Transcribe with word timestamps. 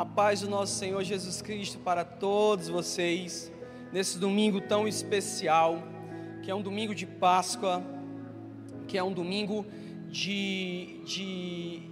A 0.00 0.04
paz 0.06 0.40
do 0.40 0.48
nosso 0.48 0.78
Senhor 0.78 1.04
Jesus 1.04 1.42
Cristo 1.42 1.78
para 1.78 2.06
todos 2.06 2.68
vocês, 2.68 3.52
nesse 3.92 4.18
domingo 4.18 4.58
tão 4.58 4.88
especial, 4.88 5.82
que 6.42 6.50
é 6.50 6.54
um 6.54 6.62
domingo 6.62 6.94
de 6.94 7.04
Páscoa, 7.04 7.82
que 8.88 8.96
é 8.96 9.04
um 9.04 9.12
domingo 9.12 9.66
de, 10.08 11.02
de, 11.04 11.82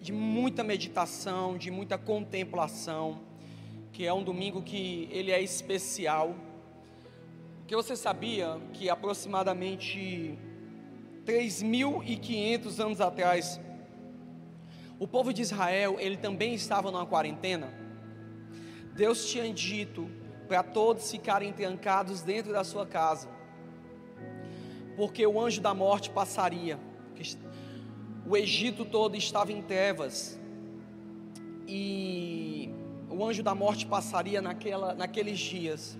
de 0.00 0.14
muita 0.14 0.64
meditação, 0.64 1.58
de 1.58 1.70
muita 1.70 1.98
contemplação, 1.98 3.20
que 3.92 4.06
é 4.06 4.14
um 4.14 4.24
domingo 4.24 4.62
que 4.62 5.06
ele 5.12 5.30
é 5.30 5.42
especial. 5.42 6.34
Porque 7.58 7.76
você 7.76 7.94
sabia 7.94 8.58
que 8.72 8.88
aproximadamente 8.88 10.38
3.500 11.26 12.82
anos 12.82 13.00
atrás, 13.02 13.60
o 14.98 15.06
povo 15.06 15.32
de 15.32 15.42
Israel, 15.42 15.96
ele 15.98 16.16
também 16.16 16.54
estava 16.54 16.90
numa 16.90 17.04
quarentena. 17.04 17.72
Deus 18.94 19.26
tinha 19.30 19.52
dito 19.52 20.10
para 20.48 20.62
todos 20.62 21.10
ficarem 21.10 21.52
trancados 21.52 22.22
dentro 22.22 22.52
da 22.52 22.64
sua 22.64 22.86
casa, 22.86 23.28
porque 24.96 25.26
o 25.26 25.38
anjo 25.38 25.60
da 25.60 25.74
morte 25.74 26.08
passaria. 26.08 26.78
O 28.26 28.36
Egito 28.36 28.84
todo 28.84 29.16
estava 29.16 29.52
em 29.52 29.60
trevas 29.60 30.40
e 31.68 32.70
o 33.10 33.24
anjo 33.24 33.42
da 33.42 33.54
morte 33.54 33.86
passaria 33.86 34.40
naquela, 34.40 34.94
naqueles 34.94 35.38
dias 35.38 35.96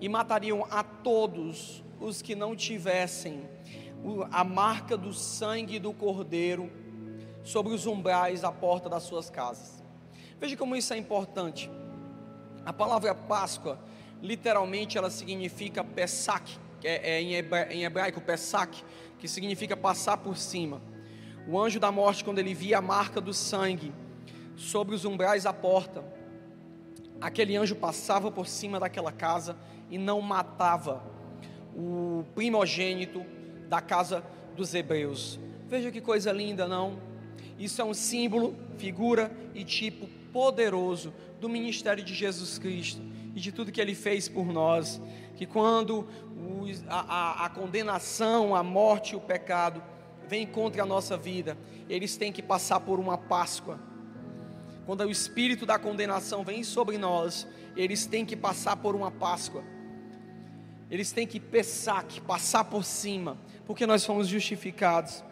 e 0.00 0.08
matariam 0.08 0.66
a 0.70 0.82
todos 0.82 1.82
os 2.00 2.22
que 2.22 2.34
não 2.34 2.56
tivessem 2.56 3.48
a 4.30 4.42
marca 4.42 4.96
do 4.96 5.12
sangue 5.12 5.78
do 5.78 5.92
cordeiro 5.92 6.70
sobre 7.50 7.74
os 7.74 7.84
umbrais 7.84 8.42
da 8.42 8.52
porta 8.52 8.88
das 8.88 9.02
suas 9.02 9.28
casas. 9.28 9.82
Veja 10.38 10.56
como 10.56 10.76
isso 10.76 10.94
é 10.94 10.96
importante. 10.96 11.68
A 12.64 12.72
palavra 12.72 13.12
Páscoa, 13.12 13.76
literalmente, 14.22 14.96
ela 14.96 15.10
significa 15.10 15.82
Pesach, 15.82 16.60
que 16.80 16.86
é, 16.86 17.16
é 17.16 17.20
em, 17.20 17.84
hebraico, 17.84 18.20
Pesach, 18.20 18.84
que 19.18 19.26
significa 19.26 19.76
passar 19.76 20.18
por 20.18 20.36
cima. 20.36 20.80
O 21.48 21.58
anjo 21.58 21.80
da 21.80 21.90
morte, 21.90 22.24
quando 22.24 22.38
ele 22.38 22.54
via 22.54 22.78
a 22.78 22.80
marca 22.80 23.20
do 23.20 23.34
sangue 23.34 23.92
sobre 24.56 24.94
os 24.94 25.04
umbrais 25.04 25.42
da 25.42 25.52
porta, 25.52 26.04
aquele 27.20 27.56
anjo 27.56 27.74
passava 27.74 28.30
por 28.30 28.46
cima 28.46 28.78
daquela 28.78 29.10
casa 29.10 29.56
e 29.90 29.98
não 29.98 30.20
matava 30.20 31.02
o 31.74 32.24
primogênito 32.32 33.24
da 33.68 33.80
casa 33.80 34.22
dos 34.54 34.72
hebreus. 34.72 35.40
Veja 35.66 35.90
que 35.90 36.00
coisa 36.00 36.30
linda, 36.30 36.68
não? 36.68 37.09
Isso 37.60 37.82
é 37.82 37.84
um 37.84 37.92
símbolo, 37.92 38.56
figura 38.78 39.30
e 39.54 39.62
tipo 39.64 40.08
poderoso 40.32 41.12
do 41.38 41.46
ministério 41.46 42.02
de 42.02 42.14
Jesus 42.14 42.58
Cristo 42.58 43.02
e 43.36 43.38
de 43.38 43.52
tudo 43.52 43.70
que 43.70 43.78
ele 43.78 43.94
fez 43.94 44.30
por 44.30 44.46
nós. 44.46 44.98
Que 45.36 45.44
quando 45.44 46.08
a, 46.88 47.00
a, 47.00 47.44
a 47.44 47.50
condenação, 47.50 48.56
a 48.56 48.62
morte 48.62 49.12
e 49.12 49.16
o 49.16 49.20
pecado 49.20 49.82
vem 50.26 50.46
contra 50.46 50.84
a 50.84 50.86
nossa 50.86 51.18
vida, 51.18 51.54
eles 51.86 52.16
têm 52.16 52.32
que 52.32 52.40
passar 52.40 52.80
por 52.80 52.98
uma 52.98 53.18
Páscoa. 53.18 53.78
Quando 54.86 55.02
o 55.02 55.10
espírito 55.10 55.66
da 55.66 55.78
condenação 55.78 56.42
vem 56.42 56.64
sobre 56.64 56.96
nós, 56.96 57.46
eles 57.76 58.06
têm 58.06 58.24
que 58.24 58.36
passar 58.36 58.76
por 58.76 58.96
uma 58.96 59.10
Páscoa. 59.10 59.62
Eles 60.90 61.12
têm 61.12 61.26
que 61.26 61.38
pensar, 61.38 62.04
que 62.04 62.22
passar 62.22 62.64
por 62.64 62.84
cima, 62.84 63.36
porque 63.66 63.84
nós 63.84 64.02
fomos 64.02 64.28
justificados 64.28 65.22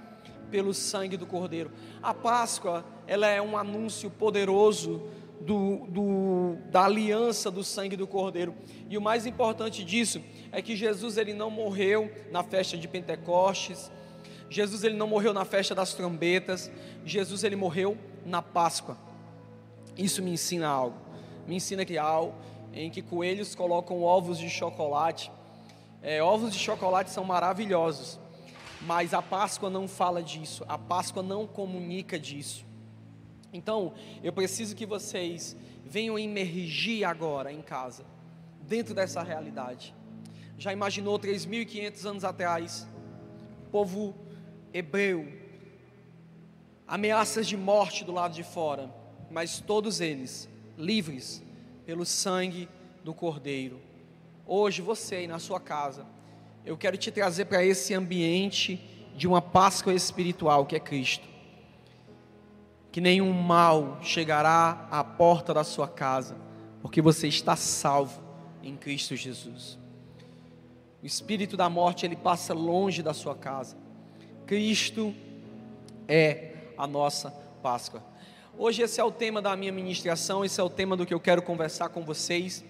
pelo 0.51 0.75
sangue 0.75 1.17
do 1.17 1.27
Cordeiro. 1.27 1.71
A 2.03 2.13
Páscoa, 2.13 2.85
ela 3.07 3.27
é 3.27 3.41
um 3.41 3.57
anúncio 3.57 4.11
poderoso 4.11 5.03
do, 5.41 5.87
do, 5.89 6.57
da 6.71 6.85
aliança 6.85 7.51
do 7.51 7.63
sangue 7.63 7.97
do 7.97 8.07
Cordeiro. 8.07 8.55
E 8.89 8.99
o 8.99 9.01
mais 9.01 9.27
importante 9.27 9.85
disso 9.85 10.23
é 10.51 10.61
que 10.61 10.77
Jesus 10.77 11.17
ele 11.17 11.33
não 11.33 11.51
morreu 11.51 12.11
na 12.31 12.43
festa 12.43 12.77
de 12.77 12.89
Pentecostes. 12.89 13.91
Jesus 14.51 14.85
ele 14.85 14.97
não 14.97 15.07
morreu 15.07 15.33
na 15.33 15.45
festa 15.45 15.75
das 15.75 15.95
trombetas. 15.95 16.71
Jesus 17.05 17.45
ele 17.45 17.57
morreu 17.57 17.97
na 18.25 18.43
Páscoa. 18.43 18.97
Isso 19.97 20.23
me 20.23 20.33
ensina 20.33 20.69
algo. 20.69 20.97
Me 21.47 21.57
ensina 21.57 21.85
que 21.85 21.97
algo 21.97 22.35
em 22.73 22.91
que 22.91 23.03
coelhos 23.03 23.55
colocam 23.55 24.03
ovos 24.03 24.39
de 24.39 24.51
chocolate 24.51 25.31
é, 26.03 26.23
ovos 26.23 26.53
de 26.53 26.59
chocolate 26.59 27.11
são 27.11 27.25
maravilhosos, 27.25 28.21
mas 28.83 29.13
a 29.13 29.21
Páscoa 29.21 29.69
não 29.69 29.89
fala 29.89 30.23
disso, 30.23 30.65
a 30.69 30.79
Páscoa 30.79 31.23
não 31.23 31.47
comunica 31.47 32.19
disso. 32.19 32.65
Então, 33.53 33.95
eu 34.23 34.33
preciso 34.33 34.77
que 34.77 34.87
vocês 34.87 35.57
venham 35.85 36.19
emergir 36.19 37.05
agora 37.05 37.53
em 37.53 37.63
casa, 37.63 38.05
dentro 38.63 38.95
dessa 38.95 39.23
realidade. 39.23 39.95
Já 40.59 40.73
imaginou 40.73 41.19
3.500 41.19 42.05
anos 42.05 42.25
atrás, 42.25 42.87
povo 43.71 44.15
hebreu, 44.73 45.33
ameaças 46.87 47.47
de 47.47 47.57
morte 47.57 48.05
do 48.05 48.13
lado 48.13 48.35
de 48.35 48.43
fora, 48.43 48.93
mas 49.31 49.61
todos 49.61 50.01
eles 50.01 50.49
livres 50.77 51.43
pelo 51.87 52.05
sangue 52.05 52.69
do 53.03 53.15
Cordeiro. 53.15 53.81
Hoje, 54.47 54.83
você 54.83 55.27
na 55.27 55.39
sua 55.39 55.61
casa, 55.61 56.07
eu 56.69 56.77
quero 56.77 56.99
te 56.99 57.11
trazer 57.11 57.47
para 57.47 57.65
esse 57.65 57.95
ambiente 57.95 58.79
de 59.17 59.27
uma 59.27 59.41
Páscoa 59.41 59.95
espiritual 59.95 60.67
que 60.67 60.77
é 60.77 60.79
Cristo. 60.79 61.27
Que 62.93 63.01
nenhum 63.01 63.33
mal 63.33 63.99
chegará 64.03 64.87
à 64.91 65.03
porta 65.03 65.55
da 65.55 65.65
sua 65.65 65.89
casa, 65.89 66.37
porque 66.83 67.01
você 67.01 67.27
está 67.27 67.57
salvo 67.57 68.23
em 68.63 68.77
Cristo 68.77 69.17
Jesus. 69.17 69.79
O 71.03 71.07
espírito 71.07 71.57
da 71.57 71.71
morte 71.71 72.05
ele 72.05 72.17
passa 72.17 72.53
longe 72.53 73.03
da 73.03 73.15
sua 73.15 73.35
casa. 73.35 73.75
Cristo 74.45 75.15
é 76.07 76.53
a 76.77 76.87
nossa 76.87 77.31
Páscoa. 77.63 78.05
Hoje 78.59 78.83
esse 78.83 79.01
é 79.01 79.05
o 79.05 79.11
tema 79.11 79.41
da 79.41 79.57
minha 79.57 79.73
ministração, 79.73 80.45
esse 80.45 80.61
é 80.61 80.63
o 80.63 80.69
tema 80.69 80.99
do 80.99 81.07
que 81.07 81.15
eu 81.15 81.21
quero 81.21 81.41
conversar 81.41 81.89
com 81.89 82.05
vocês. 82.05 82.63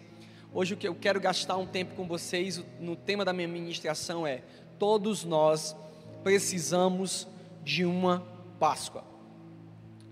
Hoje 0.52 0.72
o 0.72 0.76
que 0.78 0.88
eu 0.88 0.94
quero 0.94 1.20
gastar 1.20 1.58
um 1.58 1.66
tempo 1.66 1.94
com 1.94 2.06
vocês 2.06 2.64
no 2.80 2.96
tema 2.96 3.22
da 3.22 3.34
minha 3.34 3.46
ministração 3.46 4.26
é: 4.26 4.42
todos 4.78 5.22
nós 5.22 5.76
precisamos 6.24 7.28
de 7.62 7.84
uma 7.84 8.26
Páscoa. 8.58 9.04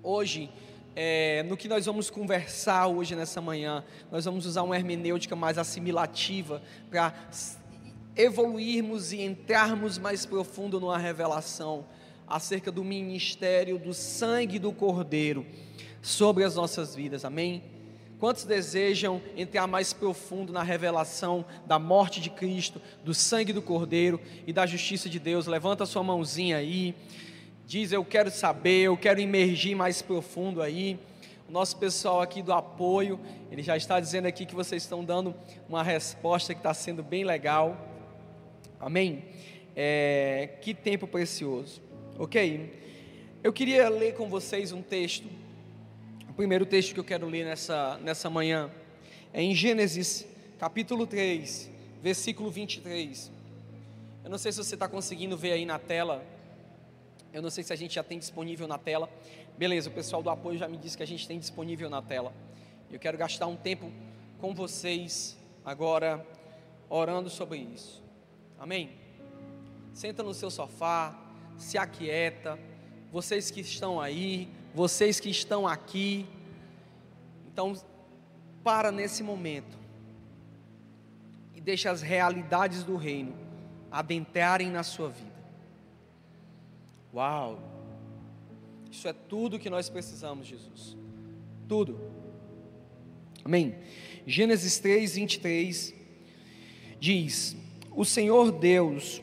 Hoje, 0.03 0.51
é, 0.95 1.43
no 1.45 1.57
que 1.57 1.67
nós 1.67 1.87
vamos 1.87 2.11
conversar 2.11 2.87
hoje 2.87 3.17
nessa 3.17 3.41
manhã, 3.41 3.83
nós 4.13 4.25
vamos 4.27 4.45
usar 4.47 4.63
uma 4.63 4.77
hermenêutica 4.77 5.35
mais 5.35 5.57
assimilativa 5.57 6.63
para 6.91 7.13
evoluirmos 8.15 9.13
e 9.13 9.23
entrarmos 9.23 9.99
mais 9.99 10.27
profundo 10.27 10.79
numa 10.79 10.99
revelação 10.99 11.87
acerca 12.27 12.71
do 12.71 12.85
ministério 12.85 13.79
do 13.79 13.95
sangue 13.95 14.59
do 14.59 14.71
Cordeiro 14.71 15.47
sobre 16.03 16.45
as 16.45 16.55
nossas 16.55 16.95
vidas. 16.95 17.25
Amém? 17.25 17.76
Quantos 18.19 18.45
desejam 18.45 19.21
entrar 19.37 19.67
mais 19.67 19.93
profundo 19.93 20.51
na 20.51 20.63
revelação 20.63 21.45
da 21.67 21.79
morte 21.79 22.19
de 22.19 22.31
Cristo, 22.31 22.81
do 23.05 23.13
sangue 23.13 23.53
do 23.53 23.61
Cordeiro 23.61 24.19
e 24.47 24.55
da 24.55 24.65
justiça 24.65 25.07
de 25.07 25.19
Deus? 25.19 25.47
Levanta 25.47 25.85
sua 25.85 26.03
mãozinha 26.03 26.57
aí. 26.57 26.95
Diz: 27.67 27.93
Eu 27.93 28.03
quero 28.05 28.31
saber, 28.31 28.85
eu 28.85 28.97
quero 28.97 29.21
emergir 29.21 29.75
mais 29.75 30.01
profundo 30.01 30.63
aí. 30.63 30.99
O 31.47 31.53
nosso 31.53 31.77
pessoal 31.77 32.23
aqui 32.23 32.43
do 32.43 32.55
apoio, 32.55 33.21
ele 33.51 33.63
já 33.63 33.77
está 33.77 34.01
dizendo 34.01 34.27
aqui 34.27 34.47
que 34.47 34.55
vocês 34.55 34.83
estão 34.83 35.05
dando 35.05 35.35
uma 35.69 35.83
resposta 35.83 36.55
que 36.55 36.61
está 36.61 36.73
sendo 36.73 37.03
bem 37.03 37.23
legal. 37.23 37.77
Amém? 38.81 39.25
É, 39.77 40.55
que 40.63 40.73
tempo 40.73 41.07
precioso. 41.07 41.83
Ok? 42.19 42.73
Eu 43.45 43.53
queria 43.53 43.91
ler 43.91 44.15
com 44.15 44.29
vocês 44.29 44.73
um 44.73 44.81
texto 44.81 45.29
primeiro 46.37 46.67
texto 46.67 46.93
que 46.93 47.01
eu 47.01 47.05
quero 47.05 47.27
ler 47.27 47.47
nessa, 47.47 47.97
nessa 48.03 48.29
manhã 48.29 48.71
é 49.33 49.43
em 49.43 49.55
Gênesis, 49.55 50.27
capítulo 50.59 51.07
3, 51.07 51.71
versículo 52.03 52.51
23. 52.51 53.31
Eu 54.23 54.29
não 54.29 54.37
sei 54.37 54.53
se 54.53 54.59
você 54.59 54.75
está 54.75 54.87
conseguindo 54.87 55.35
ver 55.35 55.53
aí 55.53 55.65
na 55.65 55.79
tela. 55.79 56.23
Eu 57.33 57.41
não 57.41 57.49
sei 57.49 57.65
se 57.65 57.73
a 57.73 57.77
gente 57.77 57.95
já 57.95 58.03
tem 58.03 58.19
disponível 58.19 58.69
na 58.69 58.77
tela. 58.77 59.09
Beleza, 59.57 59.89
o 59.89 59.93
pessoal 59.93 60.23
do 60.23 60.29
apoio 60.29 60.59
já 60.59 60.69
me 60.69 60.77
disse 60.77 60.95
que 60.95 61.03
a 61.03 61.07
gente 61.07 61.27
tem 61.27 61.39
disponível 61.39 61.89
na 61.89 62.03
tela. 62.03 62.35
Eu 62.93 62.99
quero 62.99 63.17
gastar 63.17 63.47
um 63.47 63.57
tempo 63.57 63.91
com 64.39 64.55
vocês 64.55 65.39
agora, 65.65 66.25
orando 66.91 67.31
sobre 67.31 67.61
isso. 67.61 68.03
Amém? 68.59 68.91
Senta 69.95 70.23
no 70.23 70.35
seu 70.35 70.51
sofá, 70.51 71.19
se 71.57 71.79
aquieta. 71.79 72.59
Vocês 73.11 73.51
que 73.51 73.63
estão 73.63 73.99
aí, 73.99 74.51
vocês 74.77 75.19
que 75.19 75.31
estão 75.31 75.67
aqui. 75.67 76.27
Então, 77.51 77.75
para 78.63 78.93
nesse 78.93 79.23
momento 79.23 79.79
e 81.55 81.63
deixa 81.63 81.91
as 81.91 82.03
realidades 82.03 82.85
do 82.85 82.95
reino 82.95 83.35
adentrarem 83.91 84.71
na 84.71 84.83
sua 84.83 85.09
vida. 85.09 85.33
Uau! 87.15 87.59
Isso 88.93 89.09
é 89.09 89.15
tudo 89.15 89.59
que 89.59 89.71
nós 89.71 89.89
precisamos, 89.89 90.47
Jesus. 90.47 90.95
Tudo. 91.67 91.99
Amém? 93.43 93.77
Gênesis 94.27 94.79
3, 94.79 95.15
23 95.15 95.95
diz: 97.01 97.57
O 97.93 98.05
Senhor 98.05 98.53
Deus, 98.53 99.23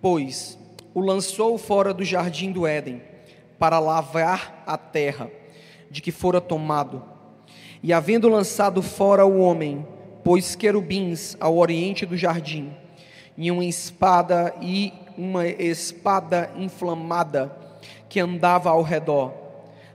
pois, 0.00 0.56
o 0.94 1.00
lançou 1.00 1.58
fora 1.58 1.92
do 1.92 2.04
jardim 2.04 2.52
do 2.52 2.64
Éden, 2.64 3.02
para 3.58 3.78
lavrar 3.78 4.62
a 4.66 4.76
terra, 4.76 5.30
de 5.90 6.00
que 6.00 6.10
fora 6.10 6.40
tomado. 6.40 7.02
E 7.82 7.92
havendo 7.92 8.28
lançado 8.28 8.82
fora 8.82 9.24
o 9.26 9.40
homem, 9.40 9.86
pôs 10.22 10.56
querubins 10.56 11.36
ao 11.38 11.56
oriente 11.56 12.06
do 12.06 12.16
jardim, 12.16 12.74
e 13.36 13.50
uma 13.50 13.64
espada 13.64 14.54
e 14.60 14.92
uma 15.16 15.46
espada 15.46 16.50
inflamada 16.56 17.54
que 18.08 18.20
andava 18.20 18.70
ao 18.70 18.82
redor, 18.82 19.32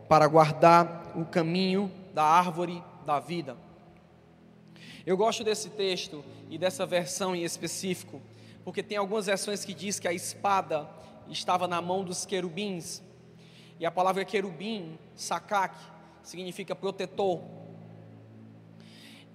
para 0.07 0.27
guardar 0.27 1.11
o 1.15 1.25
caminho 1.25 1.91
da 2.13 2.23
árvore 2.23 2.83
da 3.05 3.19
vida. 3.19 3.57
Eu 5.05 5.17
gosto 5.17 5.43
desse 5.43 5.69
texto 5.69 6.23
e 6.49 6.57
dessa 6.57 6.85
versão 6.85 7.35
em 7.35 7.43
específico, 7.43 8.21
porque 8.63 8.83
tem 8.83 8.97
algumas 8.97 9.25
versões 9.25 9.65
que 9.65 9.73
diz 9.73 9.99
que 9.99 10.07
a 10.07 10.13
espada 10.13 10.87
estava 11.27 11.67
na 11.67 11.81
mão 11.81 12.03
dos 12.03 12.25
querubins, 12.25 13.01
e 13.79 13.85
a 13.85 13.91
palavra 13.91 14.25
querubim, 14.25 14.99
sakak, 15.15 15.75
significa 16.21 16.75
protetor. 16.75 17.41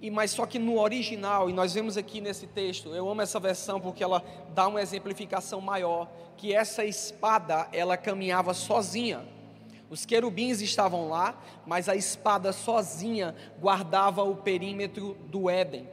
E 0.01 0.11
mas 0.11 0.31
só 0.31 0.45
que 0.45 0.59
no 0.59 0.79
original, 0.79 1.49
e 1.49 1.53
nós 1.53 1.73
vemos 1.73 1.97
aqui 1.97 2.21
nesse 2.21 2.45
texto, 2.45 2.93
eu 2.93 3.09
amo 3.09 3.21
essa 3.21 3.39
versão 3.39 3.81
porque 3.81 4.03
ela 4.03 4.23
dá 4.53 4.67
uma 4.67 4.81
exemplificação 4.81 5.59
maior, 5.59 6.07
que 6.37 6.53
essa 6.53 6.85
espada, 6.85 7.67
ela 7.71 7.97
caminhava 7.97 8.53
sozinha. 8.53 9.25
Os 9.89 10.05
querubins 10.05 10.61
estavam 10.61 11.09
lá, 11.09 11.41
mas 11.65 11.89
a 11.89 11.95
espada 11.95 12.51
sozinha 12.51 13.35
guardava 13.59 14.23
o 14.23 14.35
perímetro 14.35 15.15
do 15.27 15.49
Éden. 15.49 15.87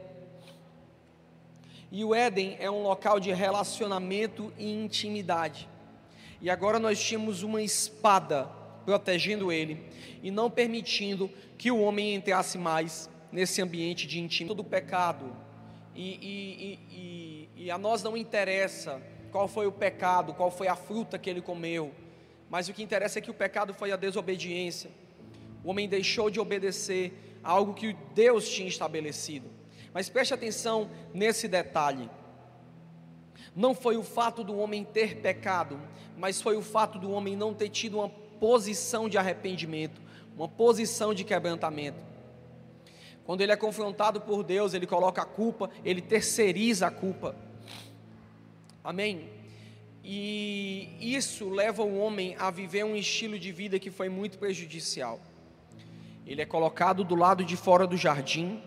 E 1.91 2.03
o 2.03 2.13
Éden 2.13 2.57
é 2.59 2.69
um 2.69 2.83
local 2.83 3.19
de 3.19 3.31
relacionamento 3.31 4.51
e 4.57 4.71
intimidade. 4.71 5.69
E 6.43 6.49
agora 6.49 6.77
nós 6.77 7.01
tínhamos 7.01 7.41
uma 7.41 7.61
espada 7.61 8.49
protegendo 8.85 9.49
ele 9.49 9.81
e 10.21 10.29
não 10.29 10.51
permitindo 10.51 11.31
que 11.57 11.71
o 11.71 11.79
homem 11.79 12.13
entrasse 12.13 12.57
mais 12.57 13.09
nesse 13.31 13.61
ambiente 13.61 14.05
de 14.05 14.19
intimidade 14.19 14.57
do 14.57 14.63
pecado. 14.63 15.33
E, 15.95 16.19
e, 16.21 16.79
e, 16.91 17.49
e, 17.63 17.71
a 17.71 17.77
nós 17.77 18.03
não 18.03 18.17
interessa 18.17 19.01
qual 19.31 19.47
foi 19.47 19.67
o 19.67 19.71
pecado, 19.71 20.33
qual 20.33 20.51
foi 20.51 20.67
a 20.67 20.75
fruta 20.75 21.17
que 21.17 21.29
ele 21.29 21.41
comeu, 21.41 21.93
mas 22.49 22.67
o 22.67 22.73
que 22.73 22.83
interessa 22.83 23.19
é 23.19 23.21
que 23.21 23.31
o 23.31 23.33
pecado 23.33 23.73
foi 23.73 23.93
a 23.93 23.95
desobediência. 23.95 24.91
O 25.63 25.69
homem 25.69 25.87
deixou 25.87 26.29
de 26.29 26.41
obedecer 26.41 27.39
a 27.41 27.51
algo 27.51 27.73
que 27.73 27.95
Deus 28.13 28.49
tinha 28.49 28.67
estabelecido. 28.67 29.49
Mas 29.93 30.09
preste 30.09 30.33
atenção 30.33 30.91
nesse 31.13 31.47
detalhe. 31.47 32.09
Não 33.55 33.75
foi 33.75 33.97
o 33.97 34.03
fato 34.03 34.43
do 34.43 34.57
homem 34.57 34.83
ter 34.83 35.17
pecado, 35.17 35.79
mas 36.17 36.41
foi 36.41 36.55
o 36.55 36.61
fato 36.61 36.97
do 36.97 37.11
homem 37.11 37.35
não 37.35 37.53
ter 37.53 37.69
tido 37.69 37.97
uma 37.99 38.09
posição 38.09 39.07
de 39.07 39.17
arrependimento, 39.17 40.01
uma 40.35 40.47
posição 40.47 41.13
de 41.13 41.23
quebrantamento. 41.23 41.99
Quando 43.25 43.41
ele 43.41 43.51
é 43.51 43.55
confrontado 43.55 44.19
por 44.19 44.43
Deus, 44.43 44.73
ele 44.73 44.85
coloca 44.85 45.21
a 45.21 45.25
culpa, 45.25 45.69
ele 45.85 46.01
terceiriza 46.01 46.87
a 46.87 46.91
culpa. 46.91 47.35
Amém? 48.83 49.29
E 50.03 50.89
isso 50.99 51.49
leva 51.49 51.83
o 51.83 51.97
homem 51.97 52.35
a 52.37 52.51
viver 52.51 52.83
um 52.83 52.95
estilo 52.95 53.39
de 53.39 53.51
vida 53.53 53.79
que 53.79 53.89
foi 53.89 54.09
muito 54.09 54.37
prejudicial. 54.37 55.21
Ele 56.27 56.41
é 56.41 56.45
colocado 56.45 57.03
do 57.03 57.15
lado 57.15 57.45
de 57.45 57.55
fora 57.55 57.87
do 57.87 57.95
jardim, 57.95 58.61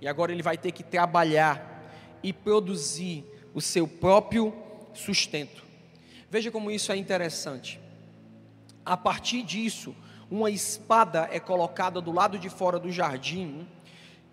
e 0.00 0.08
agora 0.08 0.32
ele 0.32 0.42
vai 0.42 0.56
ter 0.56 0.72
que 0.72 0.82
trabalhar 0.82 1.84
e 2.22 2.32
produzir 2.32 3.24
o 3.54 3.60
seu 3.60 3.86
próprio 3.86 4.54
sustento. 4.94 5.64
Veja 6.30 6.50
como 6.50 6.70
isso 6.70 6.92
é 6.92 6.96
interessante. 6.96 7.80
A 8.84 8.96
partir 8.96 9.42
disso, 9.42 9.94
uma 10.30 10.50
espada 10.50 11.28
é 11.32 11.40
colocada 11.40 12.00
do 12.00 12.12
lado 12.12 12.38
de 12.38 12.50
fora 12.50 12.78
do 12.78 12.90
jardim 12.90 13.66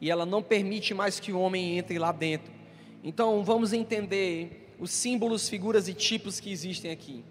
e 0.02 0.12
ela 0.12 0.26
não 0.26 0.44
permite 0.44 0.94
mais 0.94 1.20
que 1.20 1.32
o 1.32 1.40
homem 1.40 1.78
entre 1.78 1.98
lá 1.98 2.12
dentro. 2.12 2.52
Então, 3.04 3.44
vamos 3.44 3.72
entender 3.72 4.76
os 4.80 4.92
símbolos, 4.92 5.48
figuras 5.48 5.88
e 5.88 5.94
tipos 5.94 6.40
que 6.40 6.52
existem 6.52 6.92
aqui. 6.92 7.24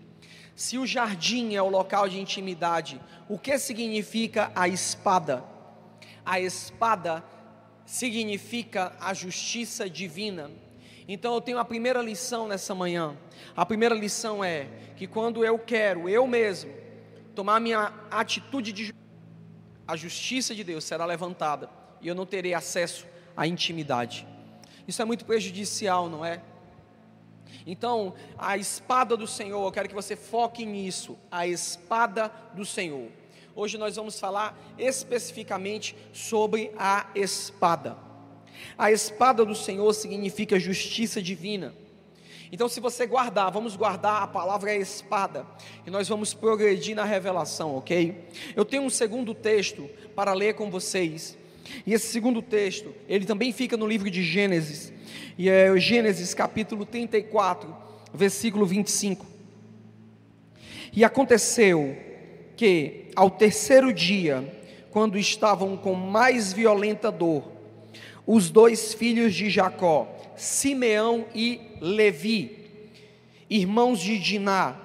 Se 0.56 0.78
o 0.78 0.86
jardim 0.86 1.54
é 1.54 1.62
o 1.62 1.68
local 1.68 2.08
de 2.08 2.20
intimidade, 2.20 3.00
o 3.28 3.38
que 3.38 3.58
significa 3.58 4.52
a 4.54 4.68
espada? 4.68 5.44
A 6.24 6.40
espada 6.40 7.24
significa 7.84 8.96
a 9.00 9.12
justiça 9.12 9.90
divina. 9.90 10.50
Então 11.06 11.34
eu 11.34 11.40
tenho 11.40 11.58
a 11.58 11.64
primeira 11.64 12.00
lição 12.00 12.48
nessa 12.48 12.74
manhã. 12.74 13.16
A 13.56 13.66
primeira 13.66 13.94
lição 13.94 14.42
é 14.42 14.68
que 14.96 15.06
quando 15.06 15.44
eu 15.44 15.58
quero, 15.58 16.08
eu 16.08 16.26
mesmo, 16.26 16.72
tomar 17.34 17.60
minha 17.60 17.92
atitude 18.10 18.72
de 18.72 18.94
a 19.86 19.96
justiça 19.96 20.54
de 20.54 20.64
Deus 20.64 20.84
será 20.84 21.04
levantada 21.04 21.68
e 22.00 22.08
eu 22.08 22.14
não 22.14 22.24
terei 22.24 22.54
acesso 22.54 23.06
à 23.36 23.46
intimidade. 23.46 24.26
Isso 24.88 25.02
é 25.02 25.04
muito 25.04 25.26
prejudicial, 25.26 26.08
não 26.08 26.24
é? 26.24 26.40
Então, 27.66 28.14
a 28.36 28.56
espada 28.56 29.16
do 29.16 29.26
Senhor, 29.26 29.64
eu 29.64 29.72
quero 29.72 29.88
que 29.88 29.94
você 29.94 30.16
foque 30.16 30.66
nisso, 30.66 31.18
a 31.30 31.46
espada 31.46 32.30
do 32.54 32.64
Senhor. 32.64 33.10
Hoje 33.54 33.78
nós 33.78 33.96
vamos 33.96 34.18
falar 34.18 34.58
especificamente 34.78 35.96
sobre 36.12 36.72
a 36.76 37.06
espada. 37.14 37.96
A 38.76 38.90
espada 38.90 39.44
do 39.44 39.54
Senhor 39.54 39.92
significa 39.92 40.58
justiça 40.58 41.22
divina. 41.22 41.74
Então, 42.52 42.68
se 42.68 42.78
você 42.78 43.06
guardar, 43.06 43.50
vamos 43.50 43.74
guardar 43.74 44.22
a 44.22 44.26
palavra 44.26 44.74
espada, 44.74 45.44
e 45.86 45.90
nós 45.90 46.08
vamos 46.08 46.34
progredir 46.34 46.94
na 46.94 47.04
revelação, 47.04 47.76
ok? 47.76 48.28
Eu 48.54 48.64
tenho 48.64 48.82
um 48.82 48.90
segundo 48.90 49.34
texto 49.34 49.88
para 50.14 50.32
ler 50.32 50.54
com 50.54 50.70
vocês, 50.70 51.36
e 51.84 51.92
esse 51.92 52.06
segundo 52.06 52.40
texto, 52.40 52.94
ele 53.08 53.24
também 53.24 53.52
fica 53.52 53.76
no 53.76 53.86
livro 53.86 54.08
de 54.08 54.22
Gênesis, 54.22 54.92
e 55.36 55.48
é 55.48 55.76
Gênesis 55.78 56.32
capítulo 56.32 56.86
34, 56.86 57.74
versículo 58.12 58.64
25. 58.64 59.26
E 60.92 61.02
aconteceu 61.02 61.96
que, 62.56 63.10
ao 63.16 63.30
terceiro 63.30 63.92
dia, 63.92 64.62
quando 64.92 65.18
estavam 65.18 65.76
com 65.76 65.94
mais 65.94 66.52
violenta 66.52 67.10
dor, 67.10 67.53
os 68.26 68.50
dois 68.50 68.94
filhos 68.94 69.34
de 69.34 69.50
Jacó, 69.50 70.08
Simeão 70.36 71.26
e 71.34 71.60
Levi, 71.80 72.70
irmãos 73.48 74.00
de 74.00 74.18
Diná, 74.18 74.76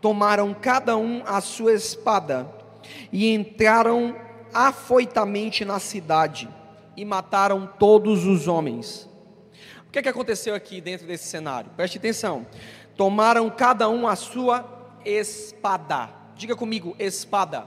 tomaram 0.00 0.54
cada 0.54 0.96
um 0.96 1.22
a 1.26 1.40
sua 1.40 1.74
espada 1.74 2.48
e 3.12 3.32
entraram 3.32 4.14
afoitamente 4.54 5.64
na 5.64 5.78
cidade 5.78 6.48
e 6.96 7.04
mataram 7.04 7.68
todos 7.78 8.24
os 8.24 8.46
homens. 8.46 9.08
O 9.86 9.90
que, 9.90 9.98
é 9.98 10.02
que 10.02 10.08
aconteceu 10.08 10.54
aqui 10.54 10.80
dentro 10.80 11.06
desse 11.06 11.24
cenário? 11.24 11.70
Preste 11.76 11.98
atenção. 11.98 12.46
Tomaram 12.96 13.50
cada 13.50 13.88
um 13.88 14.06
a 14.06 14.16
sua 14.16 14.64
espada 15.04 16.26
diga 16.36 16.54
comigo, 16.54 16.94
espada. 16.98 17.66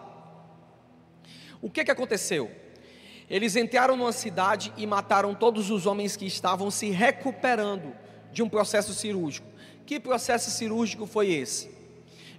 O 1.62 1.70
que, 1.70 1.84
que 1.84 1.92
aconteceu? 1.92 2.50
Eles 3.30 3.56
entraram 3.56 3.96
numa 3.96 4.12
cidade 4.12 4.74
e 4.76 4.88
mataram 4.88 5.36
todos 5.36 5.70
os 5.70 5.86
homens 5.86 6.16
que 6.16 6.26
estavam 6.26 6.72
se 6.72 6.90
recuperando 6.90 7.94
de 8.32 8.42
um 8.42 8.50
processo 8.50 8.94
cirúrgico. 8.94 9.48
Que 9.86 10.00
processo 10.00 10.50
cirúrgico 10.50 11.06
foi 11.06 11.32
esse? 11.32 11.70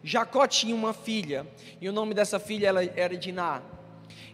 Jacó 0.02 0.46
tinha 0.46 0.74
uma 0.74 0.92
filha, 0.92 1.46
e 1.80 1.88
o 1.88 1.92
nome 1.92 2.14
dessa 2.14 2.40
filha 2.40 2.72
era 2.96 3.16
Diná. 3.16 3.62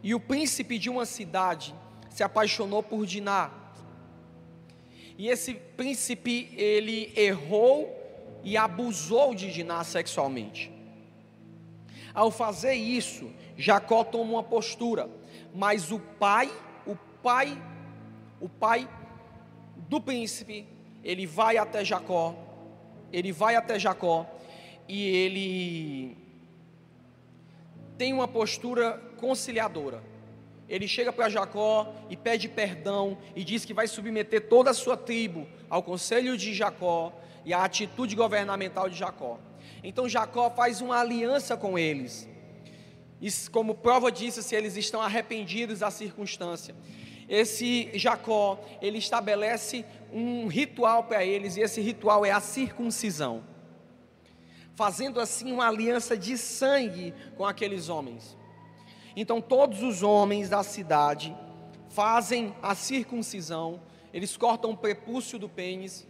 E 0.02 0.14
o 0.14 0.20
príncipe 0.20 0.78
de 0.78 0.88
uma 0.88 1.04
cidade 1.04 1.74
se 2.08 2.22
apaixonou 2.22 2.82
por 2.82 3.04
Diná. 3.04 3.50
E 5.18 5.28
esse 5.28 5.54
príncipe, 5.54 6.52
ele 6.56 7.12
errou 7.16 7.92
e 8.44 8.56
abusou 8.56 9.34
de 9.34 9.50
Diná 9.50 9.82
sexualmente. 9.82 10.70
Ao 12.14 12.30
fazer 12.30 12.74
isso, 12.74 13.30
Jacó 13.58 14.04
toma 14.04 14.32
uma 14.32 14.42
postura, 14.42 15.10
mas 15.56 15.90
o 15.90 15.98
pai, 15.98 16.52
o 16.86 16.94
pai, 17.22 17.56
o 18.38 18.46
pai 18.46 18.86
do 19.88 19.98
príncipe, 19.98 20.68
ele 21.02 21.26
vai 21.26 21.56
até 21.56 21.82
Jacó, 21.82 22.34
ele 23.10 23.32
vai 23.32 23.56
até 23.56 23.78
Jacó 23.78 24.26
e 24.86 25.02
ele 25.08 26.16
tem 27.96 28.12
uma 28.12 28.28
postura 28.28 29.00
conciliadora. 29.16 30.02
Ele 30.68 30.86
chega 30.86 31.10
para 31.10 31.30
Jacó 31.30 31.90
e 32.10 32.16
pede 32.18 32.50
perdão 32.50 33.16
e 33.34 33.42
diz 33.42 33.64
que 33.64 33.72
vai 33.72 33.86
submeter 33.86 34.48
toda 34.48 34.70
a 34.70 34.74
sua 34.74 34.96
tribo 34.96 35.46
ao 35.70 35.82
conselho 35.82 36.36
de 36.36 36.52
Jacó 36.52 37.18
e 37.46 37.54
à 37.54 37.64
atitude 37.64 38.14
governamental 38.14 38.90
de 38.90 38.96
Jacó. 38.98 39.38
Então 39.82 40.06
Jacó 40.06 40.50
faz 40.50 40.82
uma 40.82 41.00
aliança 41.00 41.56
com 41.56 41.78
eles. 41.78 42.28
E 43.20 43.30
como 43.50 43.74
prova 43.74 44.12
disso, 44.12 44.42
se 44.42 44.54
eles 44.54 44.76
estão 44.76 45.00
arrependidos 45.00 45.80
da 45.80 45.90
circunstância. 45.90 46.74
esse 47.28 47.90
Jacó, 47.94 48.58
ele 48.80 48.98
estabelece 48.98 49.84
um 50.12 50.46
ritual 50.46 51.04
para 51.04 51.24
eles, 51.24 51.56
e 51.56 51.60
esse 51.60 51.80
ritual 51.80 52.24
é 52.24 52.30
a 52.30 52.40
circuncisão, 52.40 53.42
fazendo 54.74 55.20
assim 55.20 55.52
uma 55.52 55.66
aliança 55.66 56.16
de 56.16 56.38
sangue 56.38 57.12
com 57.36 57.44
aqueles 57.44 57.88
homens. 57.88 58.36
Então, 59.16 59.40
todos 59.40 59.82
os 59.82 60.02
homens 60.02 60.48
da 60.48 60.62
cidade 60.62 61.36
fazem 61.88 62.54
a 62.62 62.74
circuncisão, 62.74 63.80
eles 64.12 64.36
cortam 64.36 64.70
o 64.70 64.76
prepúcio 64.76 65.38
do 65.38 65.48
pênis, 65.48 66.06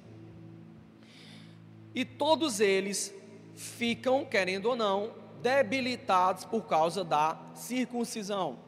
e 1.94 2.04
todos 2.04 2.60
eles 2.60 3.14
ficam, 3.54 4.24
querendo 4.24 4.66
ou 4.66 4.76
não, 4.76 5.12
debilitados 5.46 6.44
por 6.44 6.62
causa 6.62 7.04
da 7.04 7.38
circuncisão. 7.54 8.58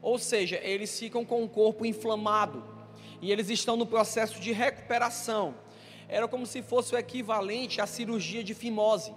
Ou 0.00 0.18
seja, 0.18 0.58
eles 0.62 0.98
ficam 0.98 1.22
com 1.22 1.44
o 1.44 1.48
corpo 1.48 1.84
inflamado 1.84 2.64
e 3.20 3.30
eles 3.30 3.50
estão 3.50 3.76
no 3.76 3.84
processo 3.84 4.40
de 4.40 4.50
recuperação. 4.50 5.54
Era 6.08 6.26
como 6.26 6.46
se 6.46 6.62
fosse 6.62 6.94
o 6.94 6.98
equivalente 6.98 7.78
à 7.82 7.86
cirurgia 7.86 8.42
de 8.42 8.54
fimose. 8.54 9.12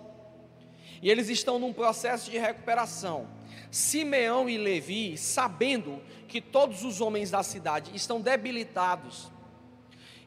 E 1.01 1.09
eles 1.09 1.29
estão 1.29 1.57
num 1.57 1.71
processo 1.71 2.29
de 2.29 2.37
recuperação. 2.37 3.25
Simeão 3.71 4.49
e 4.49 4.57
Levi, 4.57 5.17
sabendo 5.17 6.01
que 6.27 6.41
todos 6.41 6.83
os 6.83 6.99
homens 6.99 7.31
da 7.31 7.41
cidade 7.41 7.95
estão 7.95 8.19
debilitados 8.19 9.31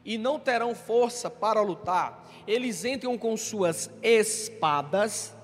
e 0.03 0.17
não 0.17 0.39
terão 0.39 0.73
força 0.73 1.29
para 1.29 1.61
lutar, 1.61 2.27
eles 2.47 2.83
entram 2.85 3.15
com 3.19 3.37
suas 3.37 3.91
espadas 4.01 5.34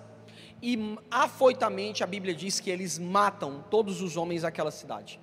e 0.62 0.98
afoitamente 1.10 2.04
a 2.04 2.08
Bíblia 2.08 2.36
diz 2.36 2.60
que 2.60 2.70
eles 2.70 3.00
matam 3.00 3.64
todos 3.70 4.02
os 4.02 4.16
homens 4.16 4.44
daquela 4.44 4.72
cidade. 4.72 5.20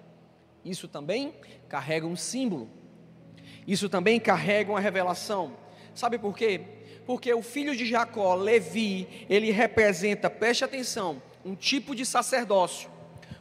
Isso 0.65 0.89
também 0.89 1.35
carrega 1.69 2.07
um 2.07 2.17
símbolo. 2.17 2.69
Isso 3.67 3.89
também 3.89 4.19
carrega 4.19 4.71
uma 4.71 4.81
revelação. 4.81 5.57
Sabe 5.95 6.19
por 6.19 6.37
quê? 6.37 6.61
Porque 7.07 7.33
o 7.33 7.43
filho 7.43 7.75
de 7.77 7.87
Jacó, 7.87 8.35
Levi, 8.35 9.27
ele 9.31 9.51
representa, 9.51 10.29
preste 10.29 10.65
atenção, 10.65 11.23
um 11.45 11.55
tipo 11.55 11.95
de 11.95 12.05
sacerdócio, 12.05 12.91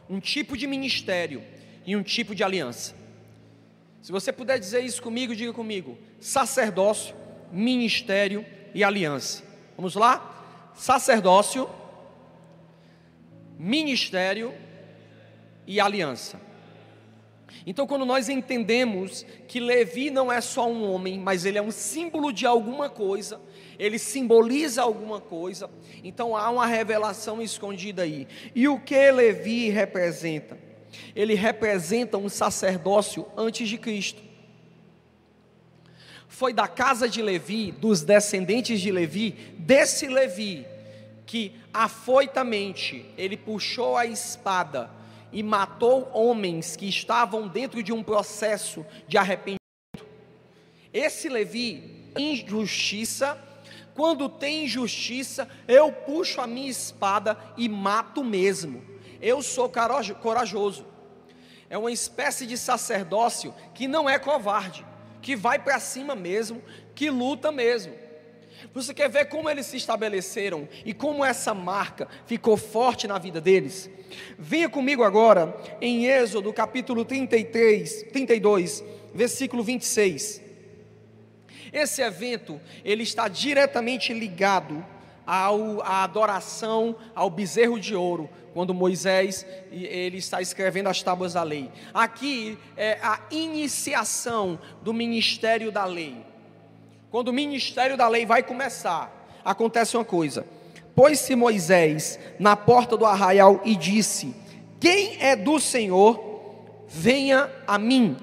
um 0.08 0.20
tipo 0.20 0.56
de 0.56 0.66
ministério 0.66 1.42
e 1.84 1.96
um 1.96 2.02
tipo 2.02 2.34
de 2.34 2.42
aliança. 2.42 2.94
Se 4.00 4.12
você 4.12 4.32
puder 4.32 4.58
dizer 4.58 4.80
isso 4.80 5.02
comigo, 5.02 5.34
diga 5.34 5.52
comigo: 5.52 5.98
sacerdócio, 6.20 7.14
ministério 7.52 8.44
e 8.74 8.84
aliança. 8.84 9.42
Vamos 9.76 9.94
lá? 9.94 10.72
Sacerdócio, 10.74 11.68
ministério 13.58 14.54
e 15.66 15.80
aliança. 15.80 16.40
Então, 17.66 17.86
quando 17.86 18.06
nós 18.06 18.28
entendemos 18.28 19.26
que 19.46 19.58
Levi 19.58 20.10
não 20.10 20.32
é 20.32 20.40
só 20.40 20.70
um 20.70 20.90
homem, 20.90 21.18
mas 21.18 21.44
ele 21.44 21.58
é 21.58 21.62
um 21.62 21.70
símbolo 21.70 22.32
de 22.32 22.46
alguma 22.46 22.88
coisa, 22.88 23.40
ele 23.78 23.98
simboliza 23.98 24.82
alguma 24.82 25.20
coisa, 25.20 25.68
então 26.04 26.36
há 26.36 26.50
uma 26.50 26.66
revelação 26.66 27.42
escondida 27.42 28.02
aí. 28.02 28.26
E 28.54 28.68
o 28.68 28.78
que 28.78 29.10
Levi 29.10 29.70
representa? 29.70 30.58
Ele 31.14 31.34
representa 31.34 32.16
um 32.16 32.28
sacerdócio 32.28 33.26
antes 33.36 33.68
de 33.68 33.76
Cristo. 33.76 34.22
Foi 36.26 36.52
da 36.52 36.68
casa 36.68 37.08
de 37.08 37.20
Levi, 37.20 37.72
dos 37.72 38.02
descendentes 38.02 38.80
de 38.80 38.92
Levi, 38.92 39.32
desse 39.58 40.06
Levi, 40.06 40.66
que 41.28 41.52
afoitamente 41.74 43.04
ele 43.18 43.36
puxou 43.36 43.98
a 43.98 44.06
espada 44.06 44.90
e 45.30 45.42
matou 45.42 46.10
homens 46.14 46.74
que 46.74 46.88
estavam 46.88 47.46
dentro 47.46 47.82
de 47.82 47.92
um 47.92 48.02
processo 48.02 48.84
de 49.06 49.18
arrependimento. 49.18 49.58
Esse 50.90 51.28
Levi, 51.28 52.10
injustiça, 52.16 53.38
quando 53.94 54.26
tem 54.26 54.64
injustiça, 54.64 55.46
eu 55.68 55.92
puxo 55.92 56.40
a 56.40 56.46
minha 56.46 56.70
espada 56.70 57.36
e 57.58 57.68
mato 57.68 58.24
mesmo. 58.24 58.82
Eu 59.20 59.42
sou 59.42 59.70
corajoso. 60.22 60.86
É 61.68 61.76
uma 61.76 61.92
espécie 61.92 62.46
de 62.46 62.56
sacerdócio 62.56 63.54
que 63.74 63.86
não 63.86 64.08
é 64.08 64.18
covarde, 64.18 64.82
que 65.20 65.36
vai 65.36 65.58
para 65.58 65.78
cima 65.78 66.14
mesmo, 66.14 66.62
que 66.94 67.10
luta 67.10 67.52
mesmo. 67.52 68.07
Você 68.74 68.92
quer 68.92 69.08
ver 69.08 69.26
como 69.26 69.48
eles 69.48 69.66
se 69.66 69.76
estabeleceram 69.76 70.68
e 70.84 70.92
como 70.92 71.24
essa 71.24 71.54
marca 71.54 72.08
ficou 72.26 72.56
forte 72.56 73.06
na 73.06 73.18
vida 73.18 73.40
deles? 73.40 73.90
Venha 74.38 74.68
comigo 74.68 75.02
agora 75.02 75.54
em 75.80 76.06
Êxodo 76.06 76.52
capítulo 76.52 77.04
33, 77.04 78.04
32, 78.12 78.84
versículo 79.14 79.62
26. 79.62 80.42
Esse 81.72 82.02
evento, 82.02 82.60
ele 82.84 83.02
está 83.02 83.28
diretamente 83.28 84.12
ligado 84.12 84.84
ao, 85.26 85.82
à 85.82 86.04
adoração 86.04 86.96
ao 87.14 87.28
bezerro 87.28 87.78
de 87.78 87.94
ouro, 87.94 88.30
quando 88.54 88.72
Moisés 88.72 89.46
ele 89.70 90.16
está 90.16 90.40
escrevendo 90.40 90.88
as 90.88 91.02
tábuas 91.02 91.34
da 91.34 91.42
lei. 91.42 91.70
Aqui 91.92 92.58
é 92.76 92.98
a 93.02 93.20
iniciação 93.30 94.58
do 94.82 94.94
ministério 94.94 95.70
da 95.70 95.84
lei. 95.84 96.24
Quando 97.10 97.28
o 97.28 97.32
ministério 97.32 97.96
da 97.96 98.06
lei 98.06 98.26
vai 98.26 98.42
começar, 98.42 99.40
acontece 99.44 99.96
uma 99.96 100.04
coisa. 100.04 100.46
Pôs-se 100.94 101.34
Moisés 101.34 102.18
na 102.38 102.56
porta 102.56 102.96
do 102.96 103.06
arraial 103.06 103.60
e 103.64 103.74
disse: 103.74 104.34
Quem 104.78 105.16
é 105.20 105.34
do 105.34 105.58
Senhor, 105.58 106.84
venha 106.86 107.50
a 107.66 107.78
mim. 107.78 108.16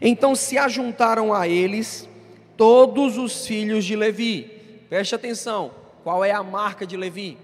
Então 0.00 0.34
se 0.34 0.58
ajuntaram 0.58 1.32
a 1.32 1.46
eles 1.46 2.08
todos 2.56 3.18
os 3.18 3.46
filhos 3.46 3.84
de 3.84 3.94
Levi. 3.94 4.44
Preste 4.88 5.14
atenção, 5.14 5.72
qual 6.02 6.24
é 6.24 6.32
a 6.32 6.42
marca 6.42 6.86
de 6.86 6.96
Levi? 6.96 7.38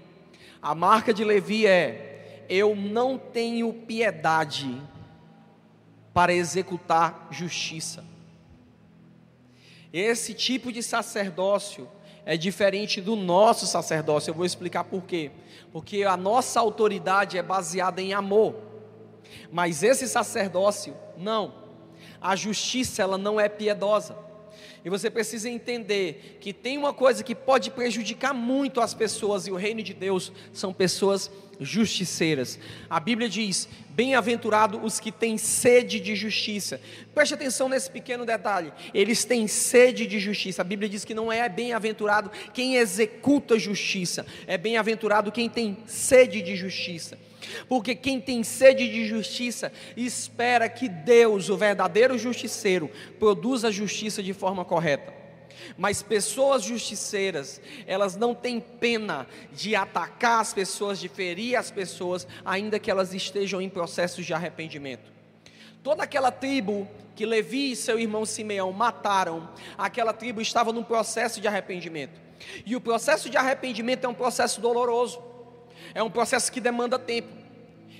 A 0.61 0.75
marca 0.75 1.13
de 1.13 1.23
Levi 1.23 1.65
é: 1.65 2.45
eu 2.49 2.75
não 2.75 3.17
tenho 3.17 3.71
piedade 3.71 4.81
para 6.13 6.33
executar 6.33 7.27
justiça. 7.31 8.12
Esse 9.93 10.33
tipo 10.33 10.71
de 10.71 10.81
sacerdócio 10.81 11.87
é 12.25 12.35
diferente 12.35 12.99
do 12.99 13.15
nosso 13.15 13.67
sacerdócio. 13.67 14.31
Eu 14.31 14.35
vou 14.35 14.45
explicar 14.45 14.83
por 14.83 15.03
quê. 15.03 15.29
Porque 15.71 16.03
a 16.03 16.17
nossa 16.17 16.59
autoridade 16.59 17.37
é 17.37 17.43
baseada 17.43 18.01
em 18.01 18.11
amor. 18.11 18.55
Mas 19.51 19.83
esse 19.83 20.07
sacerdócio, 20.07 20.95
não. 21.15 21.53
A 22.19 22.35
justiça, 22.35 23.03
ela 23.03 23.19
não 23.19 23.39
é 23.39 23.47
piedosa. 23.47 24.17
E 24.85 24.89
você 24.89 25.09
precisa 25.09 25.49
entender 25.49 26.37
que 26.41 26.51
tem 26.51 26.77
uma 26.77 26.93
coisa 26.93 27.23
que 27.23 27.33
pode 27.33 27.71
prejudicar 27.71 28.33
muito 28.33 28.81
as 28.81 28.93
pessoas, 28.93 29.47
e 29.47 29.51
o 29.51 29.55
reino 29.55 29.81
de 29.81 29.93
Deus 29.93 30.31
são 30.51 30.73
pessoas 30.73 31.31
justiceiras. 31.59 32.59
A 32.89 32.99
Bíblia 32.99 33.29
diz: 33.29 33.69
Bem-aventurado 33.89 34.83
os 34.83 34.99
que 34.99 35.11
têm 35.11 35.37
sede 35.37 35.99
de 35.99 36.15
justiça. 36.15 36.81
Preste 37.13 37.33
atenção 37.33 37.69
nesse 37.69 37.89
pequeno 37.89 38.25
detalhe. 38.25 38.73
Eles 38.93 39.23
têm 39.23 39.47
sede 39.47 40.05
de 40.05 40.19
justiça. 40.19 40.61
A 40.61 40.65
Bíblia 40.65 40.89
diz 40.89 41.05
que 41.05 41.13
não 41.13 41.31
é 41.31 41.47
bem-aventurado 41.47 42.29
quem 42.53 42.75
executa 42.75 43.57
justiça, 43.57 44.25
é 44.45 44.57
bem-aventurado 44.57 45.31
quem 45.31 45.49
tem 45.49 45.77
sede 45.85 46.41
de 46.41 46.55
justiça. 46.55 47.17
Porque 47.67 47.95
quem 47.95 48.19
tem 48.19 48.43
sede 48.43 48.87
de 48.87 49.05
justiça 49.07 49.71
espera 49.95 50.69
que 50.69 50.87
Deus, 50.87 51.49
o 51.49 51.57
verdadeiro 51.57 52.17
justiceiro, 52.17 52.89
produza 53.19 53.67
a 53.67 53.71
justiça 53.71 54.21
de 54.21 54.33
forma 54.33 54.63
correta. 54.63 55.13
Mas 55.77 56.01
pessoas 56.01 56.63
justiceiras, 56.63 57.61
elas 57.87 58.15
não 58.15 58.35
têm 58.35 58.59
pena 58.59 59.27
de 59.51 59.75
atacar 59.75 60.41
as 60.41 60.53
pessoas, 60.53 60.99
de 60.99 61.07
ferir 61.07 61.55
as 61.55 61.71
pessoas, 61.71 62.27
ainda 62.43 62.79
que 62.79 62.91
elas 62.91 63.13
estejam 63.13 63.61
em 63.61 63.69
processos 63.69 64.25
de 64.25 64.33
arrependimento. 64.33 65.11
Toda 65.83 66.03
aquela 66.03 66.31
tribo 66.31 66.87
que 67.15 67.25
Levi 67.25 67.71
e 67.71 67.75
seu 67.75 67.99
irmão 67.99 68.25
Simeão 68.25 68.71
mataram, 68.71 69.49
aquela 69.77 70.13
tribo 70.13 70.41
estava 70.41 70.71
num 70.71 70.83
processo 70.83 71.39
de 71.39 71.47
arrependimento. 71.47 72.21
E 72.65 72.75
o 72.75 72.81
processo 72.81 73.29
de 73.29 73.37
arrependimento 73.37 74.05
é 74.05 74.09
um 74.09 74.13
processo 74.13 74.59
doloroso, 74.59 75.21
é 75.93 76.01
um 76.01 76.09
processo 76.09 76.51
que 76.51 76.59
demanda 76.59 76.97
tempo. 76.97 77.43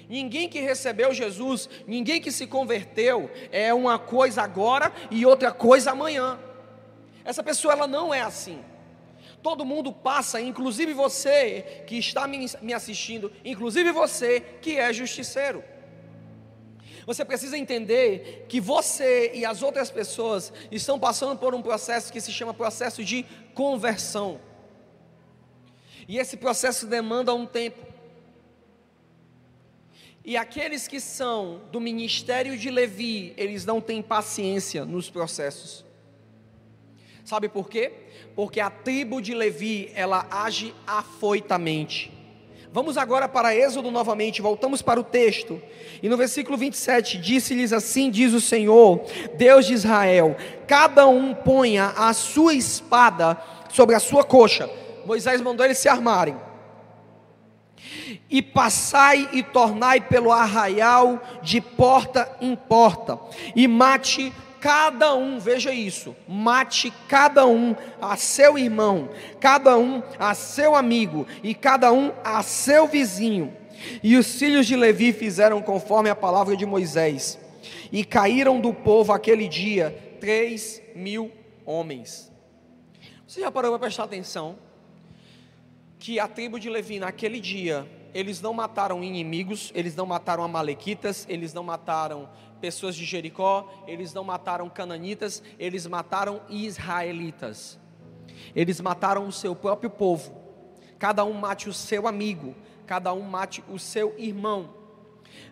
Ninguém 0.09 0.49
que 0.49 0.59
recebeu 0.59 1.13
Jesus, 1.13 1.69
ninguém 1.87 2.21
que 2.21 2.31
se 2.31 2.45
converteu, 2.45 3.31
é 3.51 3.73
uma 3.73 3.97
coisa 3.97 4.41
agora 4.41 4.91
e 5.09 5.25
outra 5.25 5.51
coisa 5.51 5.91
amanhã. 5.91 6.39
Essa 7.23 7.41
pessoa 7.41 7.73
ela 7.73 7.87
não 7.87 8.13
é 8.13 8.21
assim. 8.21 8.59
Todo 9.41 9.65
mundo 9.65 9.91
passa, 9.91 10.39
inclusive 10.39 10.93
você 10.93 11.83
que 11.87 11.97
está 11.97 12.27
me 12.27 12.73
assistindo, 12.73 13.31
inclusive 13.43 13.91
você 13.91 14.39
que 14.39 14.77
é 14.77 14.91
justiceiro. 14.93 15.63
Você 17.05 17.25
precisa 17.25 17.57
entender 17.57 18.45
que 18.47 18.61
você 18.61 19.31
e 19.33 19.45
as 19.45 19.61
outras 19.61 19.91
pessoas 19.91 20.53
estão 20.71 20.97
passando 20.97 21.37
por 21.37 21.53
um 21.53 21.61
processo 21.61 22.11
que 22.11 22.21
se 22.21 22.31
chama 22.31 22.53
processo 22.53 23.03
de 23.03 23.25
conversão. 23.53 24.39
E 26.07 26.17
esse 26.17 26.37
processo 26.37 26.85
demanda 26.85 27.33
um 27.33 27.45
tempo. 27.45 27.85
E 30.25 30.37
aqueles 30.37 30.87
que 30.87 30.99
são 30.99 31.61
do 31.71 31.81
ministério 31.81 32.57
de 32.57 32.69
Levi, 32.69 33.33
eles 33.35 33.65
não 33.65 33.81
têm 33.81 34.01
paciência 34.01 34.85
nos 34.85 35.09
processos. 35.09 35.83
Sabe 37.25 37.49
por 37.49 37.69
quê? 37.69 37.91
Porque 38.35 38.59
a 38.59 38.69
tribo 38.69 39.21
de 39.21 39.33
Levi, 39.33 39.91
ela 39.93 40.25
age 40.29 40.73
afoitamente. 40.87 42.11
Vamos 42.71 42.97
agora 42.97 43.29
para 43.29 43.55
Êxodo 43.55 43.91
novamente, 43.91 44.41
voltamos 44.41 44.81
para 44.81 44.99
o 44.99 45.03
texto. 45.03 45.61
E 46.01 46.09
no 46.09 46.17
versículo 46.17 46.57
27, 46.57 47.19
disse-lhes 47.19 47.71
assim: 47.71 48.09
diz 48.09 48.33
o 48.33 48.41
Senhor, 48.41 49.05
Deus 49.35 49.67
de 49.67 49.73
Israel: 49.73 50.35
cada 50.65 51.05
um 51.05 51.35
ponha 51.35 51.93
a 51.95 52.13
sua 52.13 52.53
espada 52.55 53.37
sobre 53.69 53.95
a 53.95 53.99
sua 53.99 54.23
coxa. 54.23 54.69
Moisés 55.05 55.41
mandou 55.41 55.65
eles 55.65 55.77
se 55.77 55.89
armarem. 55.89 56.35
E 58.29 58.41
passai 58.41 59.29
e 59.33 59.43
tornai 59.43 59.99
pelo 59.99 60.31
arraial 60.31 61.21
de 61.41 61.59
porta 61.59 62.31
em 62.39 62.55
porta, 62.55 63.19
e 63.55 63.67
mate 63.67 64.31
cada 64.61 65.13
um, 65.13 65.39
veja 65.39 65.73
isso, 65.73 66.15
mate 66.25 66.93
cada 67.09 67.45
um 67.45 67.75
a 68.01 68.15
seu 68.15 68.57
irmão, 68.57 69.09
cada 69.41 69.77
um 69.77 70.01
a 70.17 70.33
seu 70.33 70.73
amigo, 70.73 71.27
e 71.43 71.53
cada 71.53 71.91
um 71.91 72.13
a 72.23 72.41
seu 72.41 72.87
vizinho. 72.87 73.53
E 74.01 74.15
os 74.15 74.39
filhos 74.39 74.65
de 74.65 74.77
Levi 74.77 75.11
fizeram 75.11 75.61
conforme 75.61 76.09
a 76.09 76.15
palavra 76.15 76.55
de 76.55 76.65
Moisés, 76.65 77.37
e 77.91 78.05
caíram 78.05 78.61
do 78.61 78.73
povo 78.73 79.11
aquele 79.11 79.49
dia 79.49 80.17
três 80.21 80.81
mil 80.95 81.29
homens. 81.65 82.31
Você 83.27 83.41
já 83.41 83.51
parou 83.51 83.71
para 83.71 83.79
prestar 83.79 84.03
atenção? 84.05 84.57
Que 86.03 86.19
a 86.19 86.27
tribo 86.27 86.59
de 86.59 86.69
Levi 86.69 86.99
naquele 86.99 87.39
dia, 87.39 87.89
eles 88.13 88.41
não 88.41 88.51
mataram 88.51 89.01
inimigos, 89.01 89.71
eles 89.73 89.95
não 89.95 90.05
mataram 90.05 90.43
amalequitas, 90.43 91.25
eles 91.29 91.53
não 91.53 91.63
mataram 91.63 92.29
pessoas 92.59 92.93
de 92.93 93.05
Jericó, 93.05 93.85
eles 93.87 94.13
não 94.13 94.21
mataram 94.21 94.69
cananitas, 94.69 95.41
eles 95.57 95.87
mataram 95.87 96.41
israelitas. 96.49 97.79
Eles 98.53 98.81
mataram 98.81 99.25
o 99.25 99.31
seu 99.31 99.55
próprio 99.55 99.89
povo. 99.89 100.35
Cada 100.99 101.23
um 101.23 101.31
mate 101.31 101.69
o 101.69 101.73
seu 101.73 102.05
amigo, 102.05 102.53
cada 102.85 103.13
um 103.13 103.21
mate 103.21 103.63
o 103.69 103.79
seu 103.79 104.13
irmão. 104.17 104.73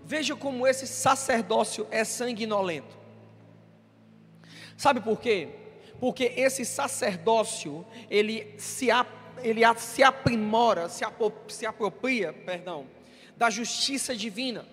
Veja 0.03 0.35
como 0.35 0.67
esse 0.67 0.85
sacerdócio 0.85 1.87
é 1.89 2.03
sanguinolento. 2.03 2.97
Sabe 4.75 4.99
por 4.99 5.17
quê? 5.17 5.47
Porque 5.97 6.33
esse 6.35 6.65
sacerdócio, 6.65 7.85
ele 8.09 8.53
se, 8.57 8.89
ele 9.43 9.61
se 9.77 10.03
aprimora, 10.03 10.89
se, 10.89 11.03
se 11.47 11.65
apropria, 11.65 12.33
perdão, 12.33 12.87
da 13.35 13.49
justiça 13.49 14.15
divina. 14.15 14.65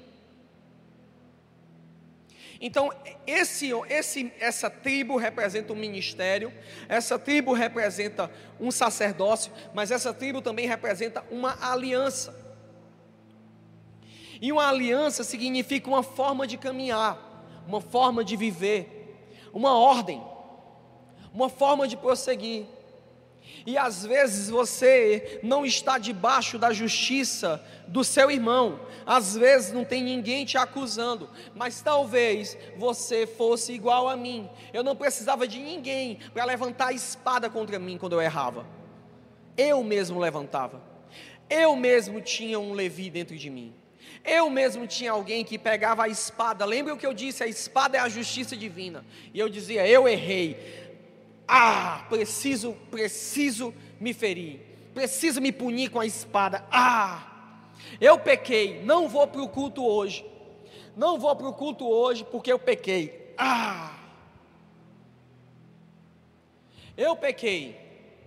Então, 2.60 2.92
esse, 3.26 3.70
esse, 3.88 4.32
essa 4.40 4.68
tribo 4.68 5.16
representa 5.16 5.72
um 5.72 5.76
ministério, 5.76 6.52
essa 6.88 7.18
tribo 7.18 7.52
representa 7.52 8.30
um 8.58 8.70
sacerdócio, 8.70 9.52
mas 9.72 9.92
essa 9.92 10.12
tribo 10.12 10.42
também 10.42 10.66
representa 10.66 11.24
uma 11.30 11.56
aliança. 11.60 12.36
E 14.40 14.52
uma 14.52 14.68
aliança 14.68 15.22
significa 15.22 15.88
uma 15.88 16.02
forma 16.02 16.46
de 16.46 16.56
caminhar, 16.56 17.16
uma 17.66 17.80
forma 17.80 18.24
de 18.24 18.36
viver, 18.36 19.16
uma 19.52 19.76
ordem, 19.76 20.20
uma 21.32 21.48
forma 21.48 21.86
de 21.86 21.96
prosseguir. 21.96 22.66
E 23.66 23.76
às 23.76 24.04
vezes 24.04 24.48
você 24.48 25.40
não 25.42 25.64
está 25.64 25.98
debaixo 25.98 26.58
da 26.58 26.72
justiça 26.72 27.62
do 27.86 28.04
seu 28.04 28.30
irmão, 28.30 28.80
às 29.04 29.36
vezes 29.36 29.72
não 29.72 29.84
tem 29.84 30.02
ninguém 30.02 30.44
te 30.44 30.58
acusando, 30.58 31.28
mas 31.54 31.80
talvez 31.80 32.56
você 32.76 33.26
fosse 33.26 33.72
igual 33.72 34.08
a 34.08 34.16
mim. 34.16 34.48
Eu 34.72 34.82
não 34.82 34.94
precisava 34.94 35.46
de 35.46 35.58
ninguém 35.58 36.18
para 36.32 36.44
levantar 36.44 36.88
a 36.88 36.92
espada 36.92 37.48
contra 37.48 37.78
mim 37.78 37.98
quando 37.98 38.12
eu 38.12 38.22
errava. 38.22 38.66
Eu 39.56 39.82
mesmo 39.82 40.18
levantava. 40.18 40.82
Eu 41.50 41.74
mesmo 41.74 42.20
tinha 42.20 42.60
um 42.60 42.72
Levi 42.72 43.10
dentro 43.10 43.36
de 43.36 43.48
mim. 43.48 43.74
Eu 44.24 44.50
mesmo 44.50 44.86
tinha 44.86 45.12
alguém 45.12 45.44
que 45.44 45.58
pegava 45.58 46.04
a 46.04 46.08
espada. 46.08 46.64
Lembra 46.64 46.92
o 46.92 46.96
que 46.96 47.06
eu 47.06 47.14
disse? 47.14 47.42
A 47.42 47.46
espada 47.46 47.96
é 47.96 48.00
a 48.00 48.08
justiça 48.08 48.56
divina. 48.56 49.04
E 49.32 49.38
eu 49.38 49.48
dizia: 49.48 49.86
Eu 49.86 50.06
errei. 50.06 50.87
Ah, 51.48 52.04
preciso, 52.10 52.76
preciso 52.90 53.74
me 53.98 54.12
ferir. 54.12 54.60
Preciso 54.92 55.40
me 55.40 55.50
punir 55.50 55.90
com 55.90 55.98
a 55.98 56.04
espada. 56.04 56.62
Ah, 56.70 57.70
eu 57.98 58.18
pequei. 58.18 58.82
Não 58.84 59.08
vou 59.08 59.26
para 59.26 59.40
o 59.40 59.48
culto 59.48 59.82
hoje. 59.82 60.26
Não 60.94 61.18
vou 61.18 61.34
para 61.34 61.48
o 61.48 61.54
culto 61.54 61.88
hoje 61.88 62.24
porque 62.24 62.52
eu 62.52 62.58
pequei. 62.58 63.32
Ah, 63.38 63.96
eu 66.96 67.16
pequei. 67.16 67.76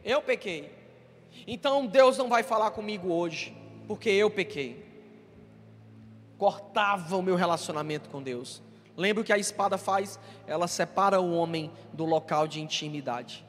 Eu 0.03 0.21
pequei. 0.21 0.73
Então 1.45 1.85
Deus 1.85 2.17
não 2.17 2.27
vai 2.27 2.41
falar 2.41 2.71
comigo 2.71 3.13
hoje 3.13 3.55
porque 3.87 4.09
eu 4.09 4.31
pequei. 4.31 4.83
Cortava 6.37 7.17
o 7.17 7.21
meu 7.21 7.35
relacionamento 7.35 8.09
com 8.09 8.23
Deus. 8.23 8.61
Lembra 8.95 9.21
o 9.21 9.25
que 9.25 9.33
a 9.33 9.37
espada 9.37 9.77
faz? 9.77 10.19
Ela 10.45 10.67
separa 10.67 11.19
o 11.19 11.33
homem 11.33 11.71
do 11.93 12.05
local 12.05 12.47
de 12.47 12.61
intimidade. 12.61 13.45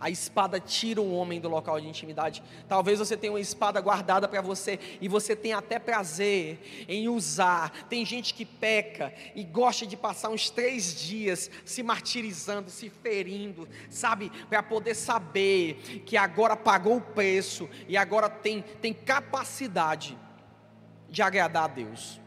A 0.00 0.08
espada 0.08 0.60
tira 0.60 1.00
o 1.00 1.12
homem 1.12 1.40
do 1.40 1.48
local 1.48 1.80
de 1.80 1.88
intimidade. 1.88 2.40
Talvez 2.68 3.00
você 3.00 3.16
tenha 3.16 3.32
uma 3.32 3.40
espada 3.40 3.80
guardada 3.80 4.28
para 4.28 4.40
você 4.40 4.78
e 5.00 5.08
você 5.08 5.34
tenha 5.34 5.58
até 5.58 5.80
prazer 5.80 6.86
em 6.88 7.08
usar. 7.08 7.72
Tem 7.88 8.06
gente 8.06 8.32
que 8.32 8.44
peca 8.44 9.12
e 9.34 9.42
gosta 9.42 9.84
de 9.84 9.96
passar 9.96 10.28
uns 10.28 10.50
três 10.50 10.94
dias 10.94 11.50
se 11.64 11.82
martirizando, 11.82 12.70
se 12.70 12.88
ferindo, 12.88 13.68
sabe? 13.90 14.30
Para 14.48 14.62
poder 14.62 14.94
saber 14.94 16.02
que 16.06 16.16
agora 16.16 16.56
pagou 16.56 16.98
o 16.98 17.00
preço 17.00 17.68
e 17.88 17.96
agora 17.96 18.30
tem, 18.30 18.62
tem 18.80 18.92
capacidade 18.92 20.16
de 21.10 21.22
agradar 21.22 21.64
a 21.64 21.68
Deus 21.68 22.20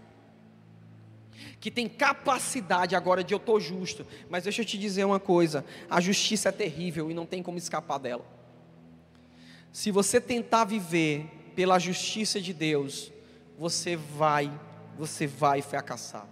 que 1.60 1.71
tem 1.71 1.88
capacidade 1.88 2.95
agora 2.95 3.23
de 3.23 3.34
eu 3.34 3.38
estou 3.38 3.60
justo. 3.60 4.06
Mas 4.30 4.43
deixa 4.43 4.62
eu 4.62 4.65
te 4.65 4.77
dizer 4.77 5.06
uma 5.06 5.19
coisa: 5.19 5.65
a 5.89 6.01
justiça 6.01 6.49
é 6.49 6.51
terrível 6.51 7.10
e 7.10 7.13
não 7.13 7.25
tem 7.25 7.41
como 7.43 7.58
escapar 7.58 7.97
dela. 7.97 8.25
Se 9.71 9.91
você 9.91 10.19
tentar 10.19 10.65
viver 10.65 11.25
pela 11.56 11.80
justiça 11.80 12.41
de 12.41 12.54
Deus, 12.54 13.12
você 13.58 13.95
vai, 13.95 14.51
você 14.97 15.27
vai 15.27 15.62
fracassar. 15.62 16.27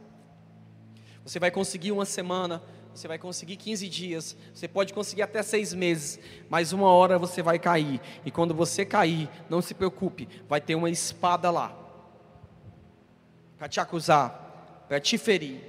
Você 1.24 1.40
vai 1.40 1.52
conseguir 1.52 1.92
uma 1.92 2.06
semana, 2.06 2.62
você 2.94 3.08
vai 3.08 3.18
conseguir 3.18 3.56
15 3.56 3.88
dias, 3.88 4.36
você 4.54 4.68
pode 4.68 4.94
conseguir 4.94 5.22
até 5.22 5.44
seis 5.44 5.74
meses, 5.74 6.20
mas 6.50 6.74
uma 6.74 6.88
hora 6.88 7.20
você 7.20 7.42
vai 7.42 7.60
cair. 7.60 8.02
E 8.26 8.32
quando 8.32 8.54
você 8.54 8.84
cair, 8.84 9.30
não 9.50 9.62
se 9.62 9.74
preocupe, 9.74 10.28
vai 10.48 10.60
ter 10.60 10.76
uma 10.76 10.90
espada 10.90 11.52
lá 11.52 11.78
para 13.58 13.68
te 13.68 13.80
acusar, 13.80 14.49
para 14.90 15.00
te 15.00 15.20
ferir 15.20 15.62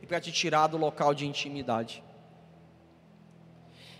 e 0.00 0.06
para 0.06 0.20
te 0.20 0.30
tirar 0.30 0.68
do 0.68 0.76
local 0.76 1.12
de 1.12 1.26
intimidade. 1.26 2.00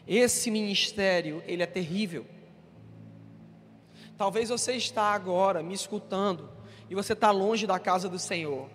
Esse 0.07 0.53
ministério, 0.53 1.43
ele 1.49 1.65
é 1.65 1.67
terrível. 1.67 2.25
Talvez 4.17 4.49
você 4.51 4.75
está 4.75 5.13
agora 5.13 5.65
me 5.65 5.75
escutando 5.75 6.49
e 6.89 6.95
você 6.95 7.13
está 7.13 7.33
longe 7.33 7.67
da 7.67 7.79
casa 7.81 8.09
do 8.09 8.21
Senhor. 8.21 8.71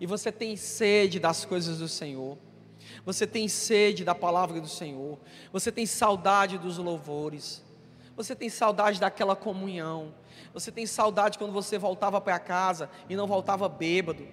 E 0.00 0.06
você 0.06 0.32
tem 0.32 0.56
sede 0.56 1.20
das 1.20 1.44
coisas 1.44 1.78
do 1.78 1.88
Senhor. 1.88 2.36
Você 3.06 3.24
tem 3.24 3.46
sede 3.46 4.04
da 4.04 4.16
palavra 4.16 4.60
do 4.60 4.68
Senhor. 4.68 5.18
Você 5.52 5.70
tem 5.70 5.86
saudade 5.86 6.58
dos 6.58 6.76
louvores. 6.76 7.62
Você 8.16 8.34
tem 8.34 8.48
saudade 8.48 8.98
daquela 8.98 9.36
comunhão. 9.36 10.12
Você 10.52 10.72
tem 10.72 10.86
saudade 10.86 11.38
quando 11.38 11.52
você 11.52 11.78
voltava 11.78 12.20
para 12.20 12.38
casa 12.40 12.90
e 13.08 13.14
não 13.14 13.28
voltava 13.28 13.68
bêbado. 13.68 14.26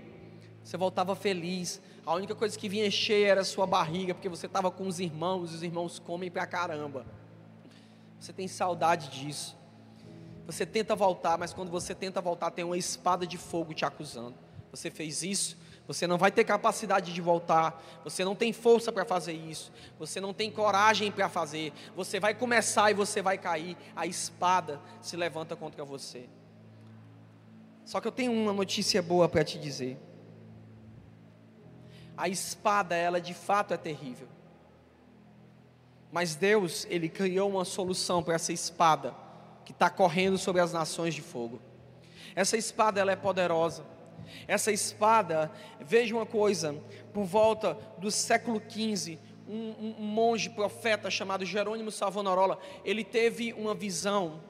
Você 0.63 0.77
voltava 0.77 1.15
feliz. 1.15 1.81
A 2.05 2.13
única 2.13 2.35
coisa 2.35 2.57
que 2.57 2.69
vinha 2.69 2.89
cheia 2.89 3.27
era 3.27 3.41
a 3.41 3.45
sua 3.45 3.65
barriga, 3.65 4.13
porque 4.13 4.29
você 4.29 4.45
estava 4.45 4.71
com 4.71 4.87
os 4.87 4.99
irmãos, 4.99 5.51
e 5.51 5.55
os 5.55 5.63
irmãos 5.63 5.99
comem 5.99 6.29
pra 6.29 6.45
caramba. 6.45 7.05
Você 8.19 8.31
tem 8.31 8.47
saudade 8.47 9.09
disso. 9.09 9.57
Você 10.45 10.65
tenta 10.65 10.95
voltar, 10.95 11.37
mas 11.37 11.53
quando 11.53 11.69
você 11.69 11.93
tenta 11.93 12.19
voltar, 12.21 12.51
tem 12.51 12.65
uma 12.65 12.77
espada 12.77 13.25
de 13.25 13.37
fogo 13.37 13.73
te 13.73 13.85
acusando. 13.85 14.35
Você 14.71 14.89
fez 14.89 15.21
isso, 15.21 15.57
você 15.85 16.07
não 16.07 16.17
vai 16.17 16.31
ter 16.31 16.43
capacidade 16.43 17.13
de 17.13 17.21
voltar, 17.21 17.83
você 18.03 18.23
não 18.23 18.35
tem 18.35 18.53
força 18.53 18.91
para 18.91 19.03
fazer 19.03 19.33
isso, 19.33 19.71
você 19.99 20.21
não 20.21 20.33
tem 20.33 20.49
coragem 20.49 21.11
para 21.11 21.27
fazer, 21.27 21.73
você 21.95 22.19
vai 22.19 22.33
começar 22.33 22.89
e 22.89 22.93
você 22.93 23.21
vai 23.21 23.37
cair, 23.37 23.75
a 23.95 24.07
espada 24.07 24.79
se 25.01 25.17
levanta 25.17 25.55
contra 25.55 25.83
você. 25.83 26.29
Só 27.83 27.99
que 27.99 28.07
eu 28.07 28.11
tenho 28.11 28.31
uma 28.31 28.53
notícia 28.53 29.01
boa 29.01 29.27
para 29.27 29.43
te 29.43 29.59
dizer 29.59 29.99
a 32.21 32.29
espada, 32.29 32.95
ela 32.95 33.19
de 33.19 33.33
fato 33.33 33.73
é 33.73 33.77
terrível. 33.77 34.27
Mas 36.11 36.35
Deus, 36.35 36.85
Ele 36.87 37.09
criou 37.09 37.49
uma 37.49 37.65
solução 37.65 38.21
para 38.21 38.35
essa 38.35 38.53
espada 38.53 39.15
que 39.65 39.71
está 39.71 39.89
correndo 39.89 40.37
sobre 40.37 40.61
as 40.61 40.71
nações 40.71 41.15
de 41.15 41.21
fogo. 41.23 41.59
Essa 42.35 42.55
espada, 42.55 43.01
ela 43.01 43.11
é 43.11 43.15
poderosa. 43.15 43.83
Essa 44.47 44.71
espada, 44.71 45.51
veja 45.79 46.15
uma 46.15 46.27
coisa, 46.27 46.75
por 47.11 47.23
volta 47.23 47.75
do 47.97 48.11
século 48.11 48.61
XV, 48.69 49.17
um, 49.49 49.95
um 49.99 50.05
monge 50.05 50.47
profeta 50.51 51.09
chamado 51.09 51.43
Jerônimo 51.43 51.89
Savonarola, 51.89 52.59
ele 52.85 53.03
teve 53.03 53.51
uma 53.53 53.73
visão. 53.73 54.41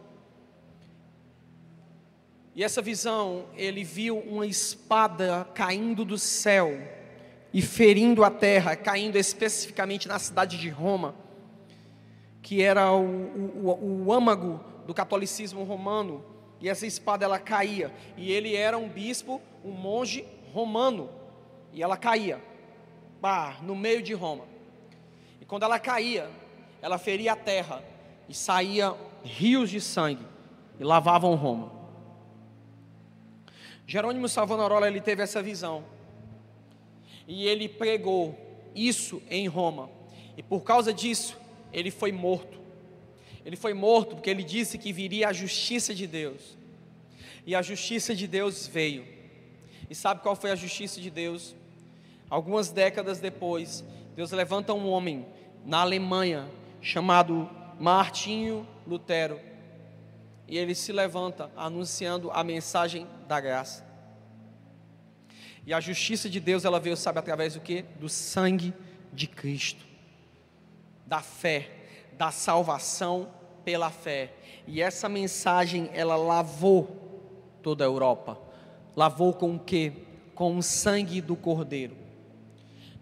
E 2.53 2.65
essa 2.65 2.81
visão, 2.81 3.45
ele 3.55 3.81
viu 3.85 4.19
uma 4.19 4.45
espada 4.45 5.47
caindo 5.53 6.03
do 6.03 6.17
céu 6.17 6.99
e 7.53 7.61
ferindo 7.61 8.23
a 8.23 8.31
terra, 8.31 8.75
caindo 8.75 9.17
especificamente 9.17 10.07
na 10.07 10.19
cidade 10.19 10.57
de 10.57 10.69
Roma, 10.69 11.15
que 12.41 12.61
era 12.61 12.91
o, 12.91 13.03
o, 13.03 14.05
o 14.05 14.13
âmago 14.13 14.59
do 14.85 14.93
catolicismo 14.93 15.63
romano. 15.63 16.23
E 16.59 16.69
essa 16.69 16.85
espada 16.85 17.25
ela 17.25 17.39
caía, 17.39 17.91
e 18.15 18.31
ele 18.31 18.55
era 18.55 18.77
um 18.77 18.87
bispo, 18.87 19.41
um 19.65 19.71
monge 19.71 20.23
romano, 20.53 21.09
e 21.73 21.81
ela 21.81 21.97
caía, 21.97 22.39
bah, 23.19 23.57
no 23.63 23.75
meio 23.75 24.01
de 24.01 24.13
Roma. 24.13 24.51
Quando 25.51 25.63
ela 25.63 25.77
caía, 25.79 26.29
ela 26.81 26.97
feria 26.97 27.33
a 27.33 27.35
terra 27.35 27.83
e 28.29 28.33
saía 28.33 28.95
rios 29.21 29.69
de 29.69 29.81
sangue 29.81 30.25
e 30.79 30.83
lavavam 30.85 31.35
Roma. 31.35 31.73
Jerônimo 33.85 34.29
Savonarola 34.29 34.87
ele 34.87 35.01
teve 35.01 35.21
essa 35.21 35.43
visão 35.43 35.83
e 37.27 37.47
ele 37.47 37.67
pregou 37.67 38.37
isso 38.75 39.21
em 39.29 39.47
Roma 39.47 39.89
e 40.37 40.43
por 40.43 40.61
causa 40.61 40.93
disso 40.93 41.37
ele 41.71 41.91
foi 41.91 42.11
morto. 42.11 42.59
Ele 43.45 43.55
foi 43.55 43.73
morto 43.73 44.15
porque 44.15 44.29
ele 44.29 44.43
disse 44.43 44.77
que 44.77 44.93
viria 44.93 45.29
a 45.29 45.33
justiça 45.33 45.93
de 45.93 46.05
Deus 46.05 46.57
e 47.45 47.55
a 47.55 47.61
justiça 47.61 48.15
de 48.15 48.27
Deus 48.27 48.67
veio. 48.67 49.05
E 49.89 49.95
sabe 49.95 50.21
qual 50.21 50.35
foi 50.35 50.51
a 50.51 50.55
justiça 50.55 51.01
de 51.01 51.09
Deus? 51.09 51.55
Algumas 52.29 52.69
décadas 52.69 53.19
depois, 53.19 53.83
Deus 54.15 54.31
levanta 54.31 54.73
um 54.73 54.89
homem 54.89 55.25
na 55.65 55.81
Alemanha 55.81 56.47
chamado 56.81 57.49
Martinho 57.79 58.65
Lutero. 58.87 59.39
E 60.47 60.57
ele 60.57 60.75
se 60.75 60.91
levanta 60.91 61.51
anunciando 61.55 62.31
a 62.31 62.43
mensagem 62.43 63.07
da 63.27 63.39
graça. 63.39 63.90
E 65.65 65.73
a 65.73 65.79
justiça 65.79 66.29
de 66.29 66.39
Deus, 66.39 66.65
ela 66.65 66.79
veio, 66.79 66.97
sabe, 66.97 67.19
através 67.19 67.53
do 67.53 67.59
que? 67.59 67.83
Do 67.99 68.09
sangue 68.09 68.73
de 69.13 69.27
Cristo, 69.27 69.85
da 71.05 71.21
fé, 71.21 71.69
da 72.17 72.31
salvação 72.31 73.29
pela 73.63 73.89
fé. 73.89 74.33
E 74.67 74.81
essa 74.81 75.07
mensagem, 75.07 75.89
ela 75.93 76.15
lavou 76.15 77.59
toda 77.61 77.83
a 77.83 77.87
Europa. 77.87 78.39
Lavou 78.95 79.33
com 79.33 79.55
o 79.55 79.59
que? 79.59 79.93
Com 80.33 80.57
o 80.57 80.63
sangue 80.63 81.21
do 81.21 81.35
Cordeiro. 81.35 81.95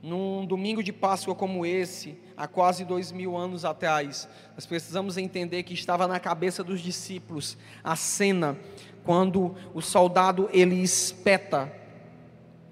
Num 0.02 0.46
domingo 0.46 0.82
de 0.82 0.94
Páscoa 0.94 1.36
como 1.36 1.66
esse, 1.66 2.18
há 2.38 2.48
quase 2.48 2.86
dois 2.86 3.12
mil 3.12 3.36
anos 3.36 3.66
atrás, 3.66 4.30
nós 4.56 4.66
precisamos 4.66 5.18
entender 5.18 5.64
que 5.64 5.74
estava 5.74 6.08
na 6.08 6.20
cabeça 6.20 6.64
dos 6.64 6.80
discípulos 6.80 7.58
a 7.84 7.98
cena 7.98 8.58
quando 9.04 9.56
o 9.74 9.82
soldado 9.82 10.50
ele 10.54 10.76
espeta, 10.82 11.72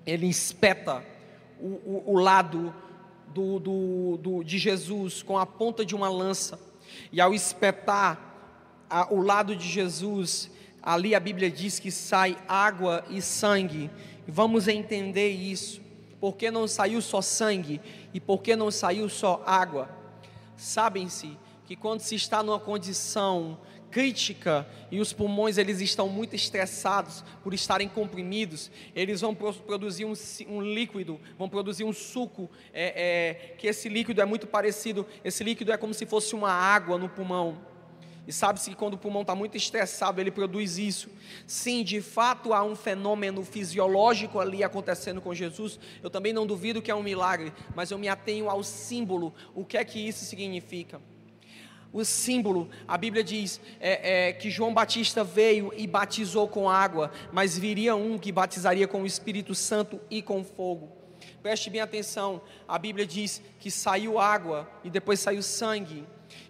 ele 0.07 0.25
espeta 0.27 1.03
o, 1.59 1.67
o, 1.67 2.03
o 2.13 2.17
lado 2.17 2.73
do, 3.27 3.59
do, 3.59 4.17
do, 4.17 4.43
de 4.43 4.57
Jesus 4.57 5.21
com 5.21 5.37
a 5.37 5.45
ponta 5.45 5.85
de 5.85 5.93
uma 5.93 6.09
lança, 6.09 6.57
e 7.11 7.19
ao 7.19 7.33
espetar 7.33 8.85
a, 8.89 9.13
o 9.13 9.21
lado 9.21 9.55
de 9.55 9.67
Jesus, 9.67 10.49
ali 10.81 11.13
a 11.13 11.19
Bíblia 11.19 11.51
diz 11.51 11.77
que 11.77 11.91
sai 11.91 12.37
água 12.47 13.03
e 13.09 13.21
sangue, 13.21 13.91
vamos 14.25 14.69
entender 14.69 15.29
isso. 15.29 15.85
Por 16.19 16.35
que 16.35 16.49
não 16.49 16.67
saiu 16.67 17.01
só 17.01 17.21
sangue 17.21 17.79
e 18.13 18.19
por 18.19 18.41
que 18.41 18.55
não 18.55 18.71
saiu 18.71 19.07
só 19.09 19.43
água? 19.45 19.89
Sabem-se 20.55 21.37
que 21.65 21.75
quando 21.75 21.99
se 21.99 22.15
está 22.15 22.41
numa 22.41 22.59
condição 22.59 23.59
crítica 23.91 24.67
e 24.91 24.99
os 24.99 25.13
pulmões 25.13 25.57
eles 25.57 25.81
estão 25.81 26.07
muito 26.07 26.35
estressados 26.35 27.23
por 27.43 27.53
estarem 27.53 27.87
comprimidos, 27.87 28.71
eles 28.95 29.21
vão 29.21 29.33
produzir 29.33 30.05
um, 30.05 30.13
um 30.47 30.61
líquido, 30.61 31.19
vão 31.37 31.49
produzir 31.49 31.83
um 31.83 31.93
suco, 31.93 32.49
é, 32.73 32.93
é, 32.95 33.55
que 33.57 33.67
esse 33.67 33.89
líquido 33.89 34.21
é 34.21 34.25
muito 34.25 34.47
parecido, 34.47 35.05
esse 35.23 35.43
líquido 35.43 35.71
é 35.71 35.77
como 35.77 35.93
se 35.93 36.05
fosse 36.05 36.35
uma 36.35 36.51
água 36.51 36.97
no 36.97 37.09
pulmão. 37.09 37.57
E 38.27 38.33
sabe-se 38.33 38.69
que 38.69 38.75
quando 38.75 38.95
o 38.95 38.97
pulmão 38.97 39.21
está 39.21 39.33
muito 39.33 39.55
estressado, 39.55 40.19
ele 40.19 40.29
produz 40.29 40.77
isso. 40.77 41.09
Sim, 41.45 41.81
de 41.81 42.01
fato 42.01 42.53
há 42.53 42.61
um 42.61 42.75
fenômeno 42.75 43.41
fisiológico 43.41 44.37
ali 44.41 44.65
acontecendo 44.65 45.21
com 45.21 45.33
Jesus. 45.33 45.79
Eu 46.03 46.09
também 46.09 46.33
não 46.33 46.45
duvido 46.45 46.81
que 46.81 46.91
é 46.91 46.95
um 46.95 47.01
milagre, 47.01 47.53
mas 47.73 47.89
eu 47.89 47.97
me 47.97 48.09
atenho 48.09 48.49
ao 48.49 48.63
símbolo. 48.63 49.33
O 49.55 49.63
que 49.63 49.77
é 49.77 49.85
que 49.85 50.05
isso 50.05 50.25
significa? 50.25 51.01
O 51.93 52.03
símbolo, 52.03 52.69
a 52.87 52.97
Bíblia 52.97 53.23
diz 53.23 53.61
é, 53.79 54.27
é, 54.27 54.33
que 54.33 54.49
João 54.49 54.73
Batista 54.73 55.23
veio 55.23 55.71
e 55.75 55.87
batizou 55.87 56.47
com 56.47 56.69
água, 56.69 57.11
mas 57.31 57.57
viria 57.57 57.95
um 57.95 58.17
que 58.17 58.31
batizaria 58.31 58.87
com 58.87 59.03
o 59.03 59.05
Espírito 59.05 59.55
Santo 59.55 59.99
e 60.09 60.21
com 60.21 60.43
fogo. 60.43 60.91
Preste 61.41 61.69
bem 61.69 61.81
atenção, 61.81 62.41
a 62.67 62.77
Bíblia 62.77 63.05
diz 63.05 63.41
que 63.59 63.71
saiu 63.71 64.19
água 64.19 64.69
e 64.83 64.89
depois 64.89 65.19
saiu 65.19 65.41
sangue. 65.41 66.05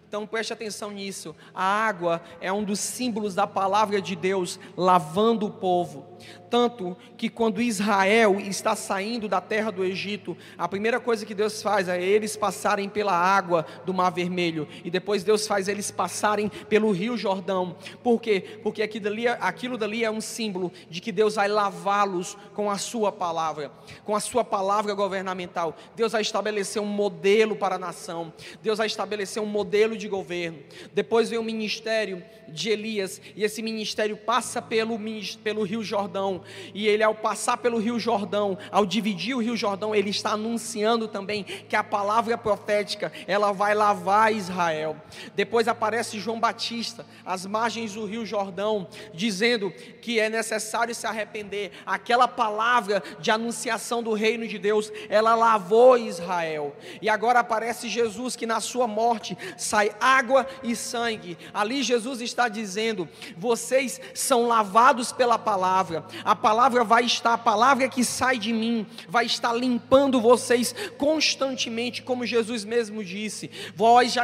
Então 0.07 0.25
preste 0.25 0.53
atenção 0.53 0.91
nisso. 0.91 1.35
A 1.53 1.63
água 1.63 2.21
é 2.39 2.51
um 2.51 2.63
dos 2.63 2.79
símbolos 2.79 3.35
da 3.35 3.45
palavra 3.45 4.01
de 4.01 4.15
Deus 4.15 4.57
lavando 4.75 5.45
o 5.45 5.51
povo. 5.51 6.16
Tanto 6.49 6.95
que 7.17 7.29
quando 7.29 7.61
Israel 7.61 8.39
está 8.39 8.75
saindo 8.75 9.27
da 9.27 9.41
terra 9.41 9.71
do 9.71 9.83
Egito, 9.83 10.37
a 10.57 10.67
primeira 10.67 10.99
coisa 10.99 11.25
que 11.25 11.33
Deus 11.33 11.61
faz 11.61 11.87
é 11.87 12.01
eles 12.01 12.35
passarem 12.35 12.87
pela 12.87 13.13
água 13.13 13.65
do 13.85 13.93
Mar 13.93 14.11
Vermelho. 14.11 14.67
E 14.83 14.89
depois 14.89 15.23
Deus 15.23 15.45
faz 15.45 15.67
eles 15.67 15.91
passarem 15.91 16.49
pelo 16.69 16.91
Rio 16.91 17.17
Jordão. 17.17 17.75
Por 18.03 18.21
quê? 18.21 18.59
Porque 18.63 18.81
aquilo 18.81 19.05
dali, 19.05 19.27
aquilo 19.27 19.77
dali 19.77 20.03
é 20.03 20.11
um 20.11 20.21
símbolo 20.21 20.71
de 20.89 21.01
que 21.01 21.11
Deus 21.11 21.35
vai 21.35 21.47
lavá-los 21.47 22.37
com 22.53 22.71
a 22.71 22.77
sua 22.77 23.11
palavra, 23.11 23.71
com 24.05 24.15
a 24.15 24.19
sua 24.19 24.43
palavra 24.43 24.93
governamental. 24.93 25.75
Deus 25.95 26.11
vai 26.11 26.21
estabelecer 26.21 26.81
um 26.81 26.85
modelo 26.85 27.55
para 27.55 27.75
a 27.75 27.79
nação. 27.79 28.33
Deus 28.61 28.77
vai 28.77 28.87
estabelecer 28.87 29.41
um 29.41 29.45
modelo 29.45 29.97
de 29.97 30.07
governo. 30.07 30.59
Depois 30.93 31.29
vem 31.29 31.39
o 31.39 31.43
ministério 31.43 32.23
de 32.49 32.69
Elias, 32.69 33.21
e 33.35 33.43
esse 33.43 33.61
ministério 33.61 34.17
passa 34.17 34.61
pelo, 34.61 34.99
pelo 35.43 35.63
Rio 35.63 35.83
Jordão, 35.83 36.41
e 36.73 36.87
ele, 36.87 37.03
ao 37.03 37.15
passar 37.15 37.57
pelo 37.57 37.77
Rio 37.77 37.99
Jordão, 37.99 38.57
ao 38.71 38.85
dividir 38.85 39.35
o 39.35 39.41
Rio 39.41 39.57
Jordão, 39.57 39.93
ele 39.93 40.09
está 40.09 40.31
anunciando 40.31 41.07
também 41.07 41.43
que 41.43 41.75
a 41.75 41.83
palavra 41.83 42.37
profética 42.37 43.11
ela 43.25 43.51
vai 43.51 43.73
lavar 43.73 44.33
Israel. 44.33 44.95
Depois 45.35 45.67
aparece 45.67 46.19
João 46.19 46.39
Batista, 46.39 47.05
às 47.25 47.45
margens 47.45 47.93
do 47.93 48.05
Rio 48.05 48.25
Jordão, 48.25 48.87
dizendo 49.13 49.71
que 50.01 50.19
é 50.19 50.29
necessário 50.29 50.93
se 50.93 51.05
arrepender. 51.07 51.71
Aquela 51.85 52.27
palavra 52.27 53.03
de 53.19 53.31
anunciação 53.31 54.01
do 54.01 54.13
reino 54.13 54.47
de 54.47 54.57
Deus, 54.57 54.91
ela 55.09 55.35
lavou 55.35 55.97
Israel. 55.97 56.75
E 57.01 57.09
agora 57.09 57.39
aparece 57.39 57.89
Jesus 57.89 58.35
que 58.35 58.45
na 58.45 58.59
sua 58.59 58.87
morte 58.87 59.37
sai 59.57 59.91
água 59.99 60.47
e 60.63 60.75
sangue. 60.75 61.37
Ali 61.53 61.83
Jesus 61.83 62.21
está 62.21 62.36
dizendo: 62.47 63.09
vocês 63.35 63.99
são 64.13 64.47
lavados 64.47 65.11
pela 65.11 65.39
palavra. 65.39 66.05
A 66.23 66.35
palavra 66.35 66.83
vai 66.83 67.05
estar, 67.05 67.33
a 67.33 67.37
palavra 67.37 67.89
que 67.89 68.03
sai 68.03 68.37
de 68.37 68.53
mim, 68.53 68.85
vai 69.09 69.25
estar 69.25 69.53
limpando 69.53 70.21
vocês 70.21 70.75
constantemente, 70.97 72.03
como 72.03 72.25
Jesus 72.25 72.63
mesmo 72.63 73.03
disse. 73.03 73.49
Vós 73.75 74.13
já, 74.13 74.23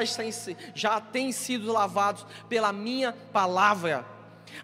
já 0.75 1.01
têm 1.01 1.31
sido 1.31 1.71
lavados 1.71 2.25
pela 2.47 2.71
minha 2.71 3.13
palavra. 3.31 4.12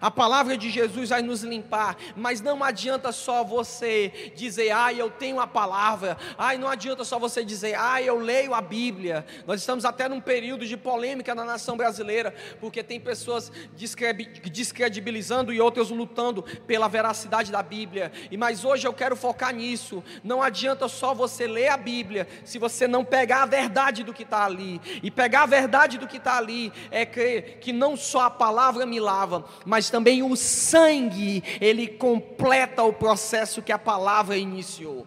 A 0.00 0.10
palavra 0.10 0.56
de 0.56 0.68
Jesus 0.68 1.10
vai 1.10 1.22
nos 1.22 1.42
limpar, 1.42 1.96
mas 2.16 2.40
não 2.40 2.62
adianta 2.62 3.12
só 3.12 3.42
você 3.42 4.32
dizer, 4.34 4.70
ai, 4.70 5.00
eu 5.00 5.10
tenho 5.10 5.40
a 5.40 5.46
palavra, 5.46 6.18
ai, 6.36 6.58
não 6.58 6.68
adianta 6.68 7.04
só 7.04 7.18
você 7.18 7.44
dizer, 7.44 7.74
ai, 7.74 8.08
eu 8.08 8.18
leio 8.18 8.54
a 8.54 8.60
Bíblia. 8.60 9.24
Nós 9.46 9.60
estamos 9.60 9.84
até 9.84 10.08
num 10.08 10.20
período 10.20 10.66
de 10.66 10.76
polêmica 10.76 11.34
na 11.34 11.44
nação 11.44 11.76
brasileira, 11.76 12.34
porque 12.60 12.82
tem 12.82 13.00
pessoas 13.00 13.50
descredibilizando 13.76 15.52
e 15.52 15.60
outras 15.60 15.90
lutando 15.90 16.42
pela 16.66 16.88
veracidade 16.88 17.50
da 17.50 17.62
Bíblia. 17.62 18.12
E 18.30 18.36
mas 18.36 18.64
hoje 18.64 18.86
eu 18.86 18.92
quero 18.92 19.16
focar 19.16 19.54
nisso. 19.54 20.02
Não 20.24 20.42
adianta 20.42 20.88
só 20.88 21.14
você 21.14 21.46
ler 21.46 21.68
a 21.68 21.76
Bíblia, 21.76 22.26
se 22.44 22.58
você 22.58 22.88
não 22.88 23.04
pegar 23.04 23.42
a 23.42 23.46
verdade 23.46 24.02
do 24.02 24.12
que 24.12 24.22
está 24.22 24.44
ali. 24.44 24.80
E 25.02 25.10
pegar 25.10 25.42
a 25.42 25.46
verdade 25.46 25.98
do 25.98 26.06
que 26.06 26.16
está 26.16 26.36
ali 26.36 26.72
é 26.90 27.06
crer 27.06 27.58
que 27.60 27.72
não 27.72 27.96
só 27.96 28.22
a 28.22 28.30
palavra 28.30 28.84
me 28.84 28.98
lava, 28.98 29.44
mas 29.64 29.79
mas 29.80 29.88
também 29.88 30.22
o 30.22 30.36
sangue, 30.36 31.42
ele 31.58 31.88
completa 31.88 32.82
o 32.82 32.92
processo 32.92 33.62
que 33.62 33.72
a 33.72 33.78
palavra 33.78 34.36
iniciou. 34.36 35.06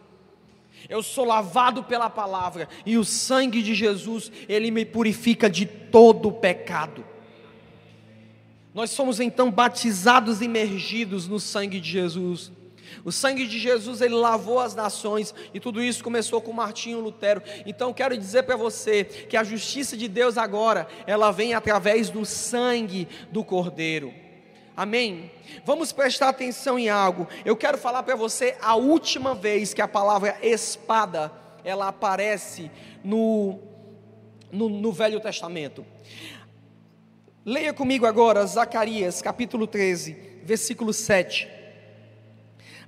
Eu 0.89 1.03
sou 1.03 1.25
lavado 1.25 1.83
pela 1.83 2.09
palavra 2.09 2.67
e 2.83 2.97
o 2.97 3.05
sangue 3.05 3.61
de 3.61 3.75
Jesus, 3.75 4.31
ele 4.49 4.71
me 4.71 4.83
purifica 4.83 5.47
de 5.47 5.67
todo 5.67 6.29
o 6.29 6.31
pecado. 6.31 7.05
Nós 8.73 8.89
somos 8.89 9.19
então 9.19 9.51
batizados 9.51 10.41
imergidos 10.41 11.27
no 11.27 11.39
sangue 11.39 11.79
de 11.79 11.91
Jesus. 11.91 12.51
O 13.05 13.11
sangue 13.11 13.45
de 13.45 13.59
Jesus, 13.59 14.01
ele 14.01 14.15
lavou 14.15 14.59
as 14.59 14.73
nações, 14.73 15.35
e 15.53 15.59
tudo 15.59 15.83
isso 15.83 16.03
começou 16.03 16.41
com 16.41 16.51
Martinho 16.51 16.99
Lutero. 16.99 17.43
Então, 17.67 17.93
quero 17.93 18.17
dizer 18.17 18.41
para 18.41 18.55
você 18.55 19.03
que 19.03 19.37
a 19.37 19.43
justiça 19.43 19.95
de 19.95 20.07
Deus 20.07 20.35
agora, 20.35 20.87
ela 21.05 21.29
vem 21.29 21.53
através 21.53 22.09
do 22.09 22.25
sangue 22.25 23.07
do 23.31 23.43
Cordeiro. 23.43 24.22
Amém? 24.75 25.31
Vamos 25.63 25.91
prestar 25.91 26.29
atenção 26.29 26.79
em 26.79 26.89
algo. 26.89 27.27
Eu 27.45 27.55
quero 27.55 27.77
falar 27.77 28.01
para 28.01 28.15
você 28.15 28.57
a 28.59 28.75
última 28.75 29.35
vez 29.35 29.73
que 29.73 29.81
a 29.81 29.87
palavra 29.87 30.35
espada, 30.41 31.31
ela 31.63 31.87
aparece 31.87 32.71
no, 33.03 33.59
no, 34.51 34.69
no 34.69 34.91
Velho 34.91 35.19
Testamento. 35.19 35.85
Leia 37.45 37.73
comigo 37.73 38.05
agora 38.05 38.45
Zacarias 38.45 39.21
capítulo 39.21 39.67
13, 39.67 40.41
versículo 40.43 40.91
7. 40.91 41.47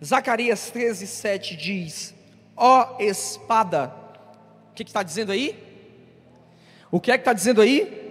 Zacarias 0.04 0.72
13, 0.72 1.06
7 1.06 1.56
diz: 1.56 2.16
Ó 2.56 2.98
espada, 3.00 3.94
o 4.72 4.74
que 4.74 4.84
está 4.84 5.04
dizendo 5.04 5.32
aí? 5.32 5.62
O 6.90 7.00
que 7.00 7.12
é 7.12 7.18
que 7.18 7.22
está 7.22 7.34
dizendo 7.34 7.62
aí? 7.62 8.06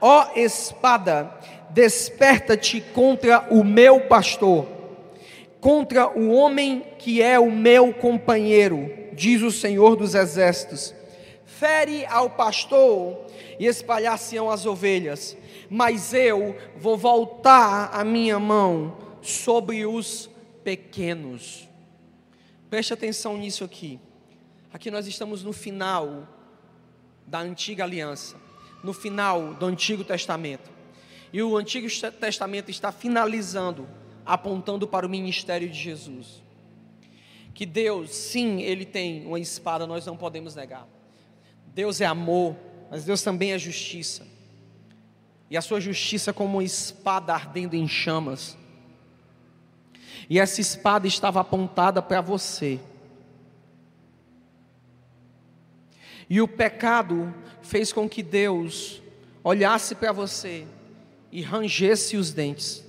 Ó 0.00 0.32
espada, 0.34 1.38
desperta-te 1.74 2.80
contra 2.80 3.48
o 3.50 3.64
meu 3.64 4.02
pastor, 4.02 4.66
contra 5.60 6.08
o 6.08 6.30
homem 6.30 6.86
que 7.00 7.20
é 7.20 7.38
o 7.38 7.50
meu 7.50 7.92
companheiro, 7.92 8.88
diz 9.12 9.42
o 9.42 9.50
Senhor 9.50 9.96
dos 9.96 10.14
Exércitos. 10.14 10.94
Fere 11.44 12.06
ao 12.06 12.30
pastor 12.30 13.26
e 13.58 13.66
espalhar-se-ão 13.66 14.48
as 14.48 14.64
ovelhas, 14.66 15.36
mas 15.68 16.14
eu 16.14 16.56
vou 16.76 16.96
voltar 16.96 17.90
a 17.92 18.04
minha 18.04 18.38
mão 18.38 18.96
sobre 19.20 19.84
os 19.84 20.30
pequenos. 20.62 21.68
Preste 22.70 22.92
atenção 22.92 23.36
nisso 23.36 23.64
aqui. 23.64 23.98
Aqui 24.72 24.92
nós 24.92 25.08
estamos 25.08 25.42
no 25.42 25.52
final 25.52 26.28
da 27.26 27.40
antiga 27.40 27.82
aliança, 27.82 28.36
no 28.82 28.92
final 28.92 29.54
do 29.54 29.66
Antigo 29.66 30.04
Testamento. 30.04 30.73
E 31.34 31.42
o 31.42 31.56
Antigo 31.56 31.88
Testamento 32.20 32.70
está 32.70 32.92
finalizando, 32.92 33.88
apontando 34.24 34.86
para 34.86 35.04
o 35.04 35.10
ministério 35.10 35.68
de 35.68 35.76
Jesus. 35.76 36.40
Que 37.52 37.66
Deus, 37.66 38.14
sim, 38.14 38.62
Ele 38.62 38.84
tem 38.84 39.26
uma 39.26 39.40
espada, 39.40 39.84
nós 39.84 40.06
não 40.06 40.16
podemos 40.16 40.54
negar. 40.54 40.86
Deus 41.74 42.00
é 42.00 42.06
amor, 42.06 42.54
mas 42.88 43.04
Deus 43.04 43.20
também 43.20 43.50
é 43.50 43.58
justiça. 43.58 44.24
E 45.50 45.56
a 45.56 45.60
sua 45.60 45.80
justiça 45.80 46.32
como 46.32 46.58
uma 46.58 46.62
espada 46.62 47.34
ardendo 47.34 47.74
em 47.74 47.88
chamas. 47.88 48.56
E 50.30 50.38
essa 50.38 50.60
espada 50.60 51.08
estava 51.08 51.40
apontada 51.40 52.00
para 52.00 52.20
você. 52.20 52.78
E 56.30 56.40
o 56.40 56.46
pecado 56.46 57.34
fez 57.60 57.92
com 57.92 58.08
que 58.08 58.22
Deus 58.22 59.02
olhasse 59.42 59.96
para 59.96 60.12
você 60.12 60.64
e 61.34 61.42
rangesse 61.42 62.16
os 62.16 62.32
dentes. 62.32 62.84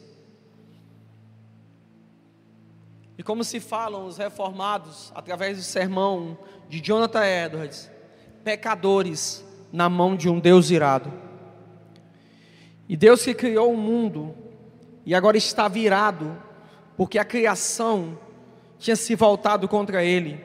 E 3.18 3.24
como 3.24 3.44
se 3.44 3.60
falam 3.60 4.06
os 4.06 4.18
reformados 4.18 5.12
através 5.16 5.58
do 5.58 5.64
sermão 5.64 6.38
de 6.70 6.80
Jonathan 6.80 7.26
Edwards, 7.26 7.90
pecadores 8.44 9.44
na 9.74 9.90
mão 9.90 10.16
de 10.16 10.30
um 10.30 10.40
Deus 10.40 10.70
irado. 10.70 11.12
E 12.88 12.96
Deus 12.96 13.24
que 13.24 13.34
criou 13.34 13.74
o 13.74 13.78
mundo 13.78 14.36
e 15.08 15.16
agora 15.16 15.38
está 15.38 15.68
virado 15.68 16.40
porque 16.96 17.18
a 17.18 17.26
criação 17.26 18.16
tinha 18.78 18.96
se 18.96 19.16
voltado 19.16 19.68
contra 19.68 20.04
ele. 20.04 20.40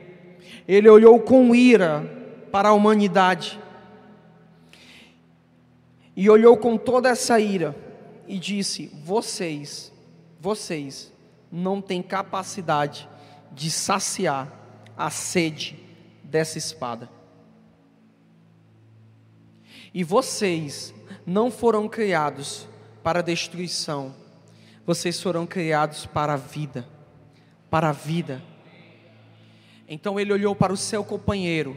Ele 0.67 0.89
olhou 0.89 1.21
com 1.21 1.55
ira 1.55 2.03
para 2.51 2.71
a 2.71 2.73
humanidade 2.73 3.61
e 6.17 6.31
olhou 6.31 6.57
com 6.57 6.79
toda 6.79 7.11
essa 7.11 7.39
ira 7.39 7.90
e 8.31 8.39
disse: 8.39 8.87
Vocês, 9.03 9.93
vocês 10.39 11.13
não 11.51 11.83
têm 11.83 12.01
capacidade 12.01 13.09
de 13.51 13.69
saciar 13.69 14.49
a 14.97 15.11
sede 15.11 15.77
dessa 16.23 16.57
espada. 16.57 17.11
E 19.93 20.05
vocês 20.05 20.95
não 21.27 21.51
foram 21.51 21.89
criados 21.89 22.69
para 23.03 23.21
destruição, 23.21 24.15
vocês 24.87 25.21
foram 25.21 25.45
criados 25.45 26.07
para 26.07 26.35
a 26.35 26.37
vida, 26.37 26.89
para 27.69 27.89
a 27.89 27.93
vida. 27.93 28.41
Então 29.89 30.21
ele 30.21 30.33
olhou 30.33 30.55
para 30.55 30.73
o 30.73 30.77
seu 30.77 31.03
companheiro, 31.03 31.77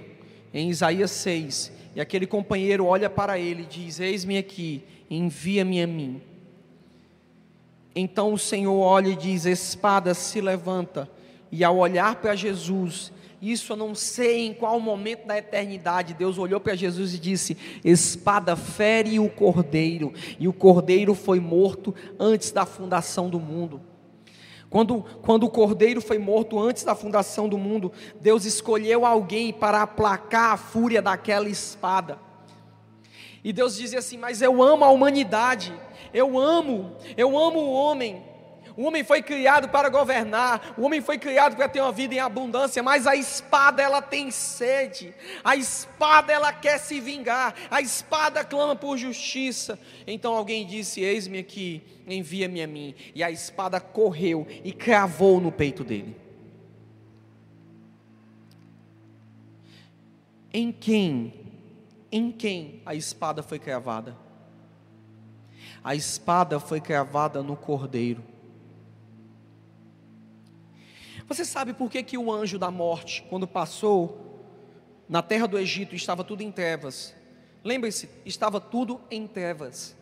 em 0.53 0.69
Isaías 0.69 1.09
6, 1.09 1.71
e 1.95 2.01
aquele 2.01 2.27
companheiro 2.27 2.85
olha 2.85 3.09
para 3.09 3.39
ele 3.39 3.63
e 3.63 3.65
diz: 3.65 3.99
Eis-me 3.99 4.37
aqui, 4.37 4.83
envia-me 5.09 5.81
a 5.81 5.87
mim. 5.87 6.21
Então 7.95 8.33
o 8.33 8.37
Senhor 8.37 8.75
olha 8.79 9.09
e 9.09 9.15
diz: 9.15 9.45
Espada 9.45 10.13
se 10.13 10.41
levanta, 10.41 11.09
e 11.51 11.63
ao 11.63 11.77
olhar 11.77 12.15
para 12.15 12.35
Jesus, 12.35 13.11
isso 13.41 13.73
eu 13.73 13.77
não 13.77 13.93
sei 13.93 14.47
em 14.47 14.53
qual 14.53 14.79
momento 14.79 15.27
da 15.27 15.37
eternidade 15.37 16.13
Deus 16.13 16.37
olhou 16.37 16.59
para 16.59 16.75
Jesus 16.75 17.13
e 17.13 17.19
disse: 17.19 17.57
Espada 17.83 18.55
fere 18.55 19.19
o 19.19 19.29
cordeiro, 19.29 20.13
e 20.39 20.47
o 20.47 20.53
cordeiro 20.53 21.13
foi 21.13 21.39
morto 21.39 21.93
antes 22.19 22.51
da 22.51 22.65
fundação 22.65 23.29
do 23.29 23.39
mundo. 23.39 23.81
Quando, 24.69 25.05
quando 25.21 25.43
o 25.43 25.49
cordeiro 25.51 26.01
foi 26.01 26.17
morto 26.17 26.57
antes 26.57 26.83
da 26.83 26.95
fundação 26.95 27.47
do 27.47 27.59
mundo, 27.59 27.91
Deus 28.19 28.43
escolheu 28.43 29.05
alguém 29.05 29.53
para 29.53 29.83
aplacar 29.83 30.53
a 30.53 30.57
fúria 30.57 30.99
daquela 30.99 31.47
espada. 31.47 32.17
E 33.43 33.51
Deus 33.51 33.75
dizia 33.75 33.99
assim: 33.99 34.17
Mas 34.17 34.41
eu 34.41 34.63
amo 34.63 34.85
a 34.85 34.89
humanidade, 34.89 35.73
eu 36.13 36.39
amo, 36.39 36.95
eu 37.17 37.37
amo 37.37 37.59
o 37.59 37.73
homem. 37.73 38.33
O 38.75 38.85
homem 38.85 39.03
foi 39.03 39.21
criado 39.21 39.69
para 39.69 39.87
governar, 39.87 40.73
o 40.75 40.83
homem 40.83 40.99
foi 40.99 41.19
criado 41.19 41.55
para 41.55 41.69
ter 41.69 41.79
uma 41.79 41.91
vida 41.91 42.15
em 42.15 42.19
abundância, 42.19 42.81
mas 42.81 43.05
a 43.05 43.15
espada 43.15 43.83
ela 43.83 44.01
tem 44.01 44.31
sede, 44.31 45.13
a 45.43 45.55
espada 45.55 46.33
ela 46.33 46.51
quer 46.51 46.79
se 46.79 46.99
vingar, 46.99 47.53
a 47.69 47.81
espada 47.81 48.43
clama 48.43 48.75
por 48.75 48.97
justiça. 48.97 49.77
Então 50.07 50.33
alguém 50.33 50.65
disse: 50.65 51.01
Eis-me 51.01 51.37
aqui, 51.37 51.83
envia-me 52.07 52.63
a 52.63 52.67
mim. 52.67 52.95
E 53.13 53.23
a 53.23 53.29
espada 53.29 53.79
correu 53.79 54.47
e 54.63 54.71
cravou 54.71 55.39
no 55.39 55.51
peito 55.51 55.83
dele. 55.83 56.15
Em 60.51 60.71
quem? 60.71 61.42
Em 62.15 62.31
quem 62.31 62.79
a 62.85 62.93
espada 62.93 63.41
foi 63.41 63.57
cravada? 63.57 64.15
A 65.83 65.95
espada 65.95 66.59
foi 66.59 66.79
cravada 66.79 67.41
no 67.41 67.57
cordeiro. 67.57 68.23
Você 71.27 71.43
sabe 71.43 71.73
por 71.73 71.89
que, 71.89 72.03
que 72.03 72.15
o 72.15 72.31
anjo 72.31 72.59
da 72.59 72.69
morte, 72.69 73.25
quando 73.31 73.47
passou 73.47 74.45
na 75.09 75.23
terra 75.23 75.47
do 75.47 75.57
Egito, 75.57 75.95
estava 75.95 76.23
tudo 76.23 76.43
em 76.43 76.51
trevas? 76.51 77.15
Lembre-se, 77.63 78.07
estava 78.23 78.61
tudo 78.61 79.01
em 79.09 79.25
trevas. 79.25 79.95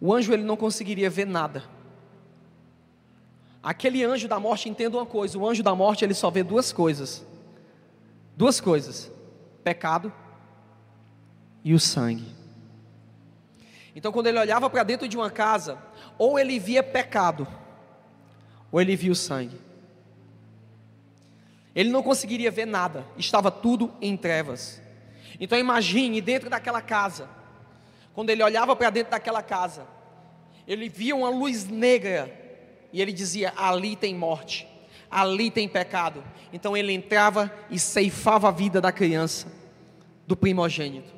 O 0.00 0.10
anjo 0.10 0.32
ele 0.32 0.42
não 0.42 0.56
conseguiria 0.56 1.10
ver 1.10 1.26
nada. 1.26 1.64
Aquele 3.62 4.02
anjo 4.02 4.26
da 4.26 4.40
morte, 4.40 4.70
entenda 4.70 4.96
uma 4.96 5.04
coisa: 5.04 5.36
o 5.36 5.46
anjo 5.46 5.62
da 5.62 5.74
morte 5.74 6.02
ele 6.02 6.14
só 6.14 6.30
vê 6.30 6.42
duas 6.42 6.72
coisas. 6.72 7.26
Duas 8.34 8.58
coisas: 8.58 9.14
pecado 9.66 10.12
e 11.64 11.74
o 11.74 11.80
sangue. 11.80 12.32
Então, 13.96 14.12
quando 14.12 14.28
ele 14.28 14.38
olhava 14.38 14.70
para 14.70 14.84
dentro 14.84 15.08
de 15.08 15.16
uma 15.16 15.28
casa, 15.28 15.76
ou 16.16 16.38
ele 16.38 16.56
via 16.60 16.84
pecado, 16.84 17.48
ou 18.70 18.80
ele 18.80 18.94
viu 18.94 19.12
sangue. 19.12 19.60
Ele 21.74 21.90
não 21.90 22.00
conseguiria 22.00 22.48
ver 22.48 22.64
nada, 22.64 23.04
estava 23.18 23.50
tudo 23.50 23.92
em 24.00 24.16
trevas. 24.16 24.80
Então 25.40 25.58
imagine 25.58 26.20
dentro 26.20 26.48
daquela 26.48 26.80
casa, 26.80 27.28
quando 28.14 28.30
ele 28.30 28.44
olhava 28.44 28.76
para 28.76 28.90
dentro 28.90 29.10
daquela 29.10 29.42
casa, 29.42 29.84
ele 30.68 30.88
via 30.88 31.16
uma 31.16 31.28
luz 31.28 31.68
negra 31.68 32.32
e 32.92 33.02
ele 33.02 33.12
dizia: 33.12 33.52
ali 33.56 33.96
tem 33.96 34.14
morte, 34.14 34.66
ali 35.10 35.50
tem 35.50 35.68
pecado. 35.68 36.22
Então 36.52 36.76
ele 36.76 36.92
entrava 36.92 37.52
e 37.68 37.80
ceifava 37.80 38.48
a 38.48 38.52
vida 38.52 38.80
da 38.80 38.92
criança, 38.92 39.55
do 40.26 40.36
primogênito. 40.36 41.14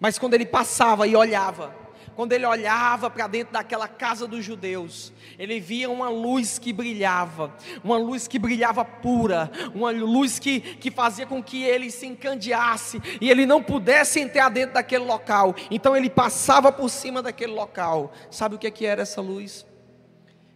Mas 0.00 0.18
quando 0.18 0.34
ele 0.34 0.46
passava 0.46 1.06
e 1.06 1.14
olhava, 1.14 1.74
quando 2.16 2.32
ele 2.32 2.46
olhava 2.46 3.10
para 3.10 3.26
dentro 3.26 3.52
daquela 3.52 3.88
casa 3.88 4.26
dos 4.26 4.44
judeus, 4.44 5.12
ele 5.38 5.58
via 5.58 5.90
uma 5.90 6.08
luz 6.08 6.58
que 6.58 6.72
brilhava, 6.72 7.52
uma 7.82 7.96
luz 7.96 8.28
que 8.28 8.38
brilhava 8.38 8.84
pura, 8.84 9.50
uma 9.74 9.90
luz 9.90 10.38
que, 10.38 10.60
que 10.60 10.90
fazia 10.90 11.26
com 11.26 11.42
que 11.42 11.62
ele 11.62 11.90
se 11.90 12.06
encandeasse 12.06 13.00
e 13.20 13.30
ele 13.30 13.46
não 13.46 13.62
pudesse 13.62 14.20
entrar 14.20 14.48
dentro 14.48 14.74
daquele 14.74 15.04
local. 15.04 15.54
Então 15.70 15.96
ele 15.96 16.10
passava 16.10 16.70
por 16.70 16.88
cima 16.88 17.22
daquele 17.22 17.52
local. 17.52 18.12
Sabe 18.30 18.54
o 18.54 18.58
que, 18.58 18.66
é 18.66 18.70
que 18.70 18.86
era 18.86 19.02
essa 19.02 19.20
luz? 19.20 19.66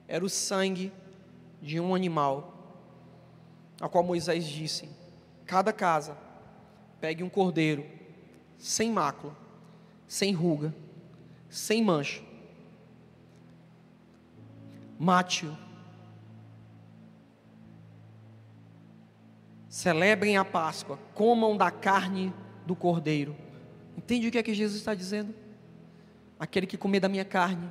era 0.09 0.25
o 0.25 0.29
sangue 0.29 0.91
de 1.61 1.79
um 1.79 1.95
animal, 1.95 2.55
a 3.79 3.89
qual 3.89 4.03
Moisés 4.03 4.47
disse: 4.47 4.89
cada 5.45 5.73
casa 5.73 6.17
pegue 7.01 7.23
um 7.23 7.29
cordeiro 7.29 7.85
sem 8.59 8.91
mácula, 8.91 9.37
sem 10.07 10.33
ruga, 10.33 10.75
sem 11.49 11.83
mancha, 11.83 12.23
mate-o, 14.99 15.57
celebrem 19.69 20.37
a 20.37 20.45
Páscoa, 20.45 20.99
comam 21.15 21.57
da 21.57 21.71
carne 21.71 22.33
do 22.67 22.75
cordeiro. 22.75 23.37
Entende 23.97 24.29
o 24.29 24.31
que 24.31 24.39
é 24.39 24.43
que 24.43 24.55
Jesus 24.55 24.79
está 24.79 24.95
dizendo? 24.95 25.35
Aquele 26.39 26.67
que 26.67 26.77
comer 26.77 27.01
da 27.01 27.09
minha 27.09 27.25
carne 27.25 27.69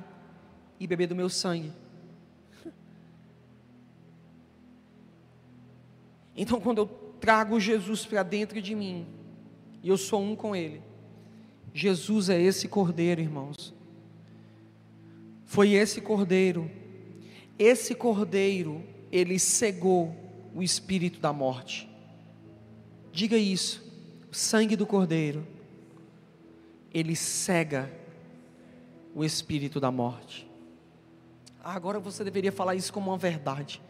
e 0.80 0.86
beber 0.86 1.06
do 1.06 1.14
meu 1.14 1.28
sangue. 1.28 1.72
Então, 6.34 6.60
quando 6.60 6.78
eu 6.78 6.86
trago 7.20 7.58
Jesus 7.58 8.06
para 8.06 8.22
dentro 8.22 8.62
de 8.62 8.74
mim, 8.74 9.06
e 9.82 9.88
eu 9.88 9.96
sou 9.96 10.22
um 10.22 10.34
com 10.34 10.54
Ele, 10.54 10.82
Jesus 11.72 12.28
é 12.28 12.40
esse 12.40 12.66
cordeiro, 12.66 13.20
irmãos. 13.20 13.74
Foi 15.44 15.72
esse 15.72 16.00
cordeiro, 16.00 16.70
esse 17.58 17.94
cordeiro, 17.94 18.82
ele 19.10 19.38
cegou 19.38 20.14
o 20.54 20.62
espírito 20.62 21.20
da 21.20 21.32
morte. 21.32 21.88
Diga 23.12 23.36
isso, 23.36 23.82
o 24.30 24.34
sangue 24.34 24.76
do 24.76 24.86
cordeiro, 24.86 25.46
ele 26.92 27.16
cega 27.16 27.90
o 29.14 29.24
espírito 29.24 29.80
da 29.80 29.90
morte. 29.90 30.48
Ah, 31.62 31.74
agora 31.74 31.98
você 31.98 32.22
deveria 32.22 32.52
falar 32.52 32.74
isso 32.74 32.92
como 32.92 33.10
uma 33.10 33.18
verdade. 33.18 33.80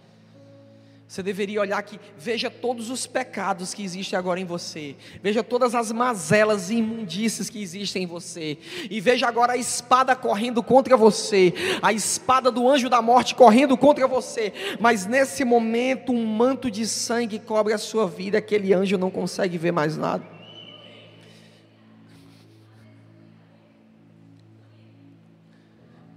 Você 1.08 1.22
deveria 1.22 1.62
olhar 1.62 1.82
que 1.82 1.98
veja 2.18 2.50
todos 2.50 2.90
os 2.90 3.06
pecados 3.06 3.72
que 3.72 3.82
existem 3.82 4.18
agora 4.18 4.38
em 4.38 4.44
você, 4.44 4.94
veja 5.22 5.42
todas 5.42 5.74
as 5.74 5.90
mazelas 5.90 6.68
e 6.68 6.74
imundícias 6.74 7.48
que 7.48 7.62
existem 7.62 8.02
em 8.02 8.06
você, 8.06 8.58
e 8.90 9.00
veja 9.00 9.26
agora 9.26 9.54
a 9.54 9.56
espada 9.56 10.14
correndo 10.14 10.62
contra 10.62 10.98
você, 10.98 11.54
a 11.80 11.94
espada 11.94 12.50
do 12.50 12.68
anjo 12.68 12.90
da 12.90 13.00
morte 13.00 13.34
correndo 13.34 13.74
contra 13.74 14.06
você, 14.06 14.52
mas 14.78 15.06
nesse 15.06 15.46
momento 15.46 16.12
um 16.12 16.26
manto 16.26 16.70
de 16.70 16.86
sangue 16.86 17.38
cobre 17.38 17.72
a 17.72 17.78
sua 17.78 18.06
vida, 18.06 18.36
aquele 18.36 18.74
anjo 18.74 18.98
não 18.98 19.10
consegue 19.10 19.56
ver 19.56 19.72
mais 19.72 19.96
nada. 19.96 20.22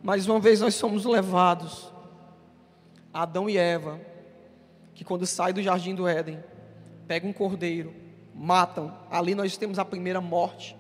Mais 0.04 0.28
uma 0.28 0.40
vez 0.40 0.60
nós 0.60 0.76
somos 0.76 1.06
levados, 1.06 1.90
Adão 3.14 3.50
e 3.50 3.58
Eva, 3.58 4.11
que 5.02 5.06
quando 5.06 5.26
sai 5.26 5.52
do 5.52 5.64
jardim 5.64 5.96
do 5.96 6.08
Éden, 6.08 6.38
pegam 7.08 7.32
um 7.32 7.34
cordeiro, 7.34 7.92
matam. 8.36 8.96
Ali 9.10 9.34
nós 9.34 9.58
temos 9.58 9.80
a 9.80 9.84
primeira 9.84 10.22
morte 10.22 10.78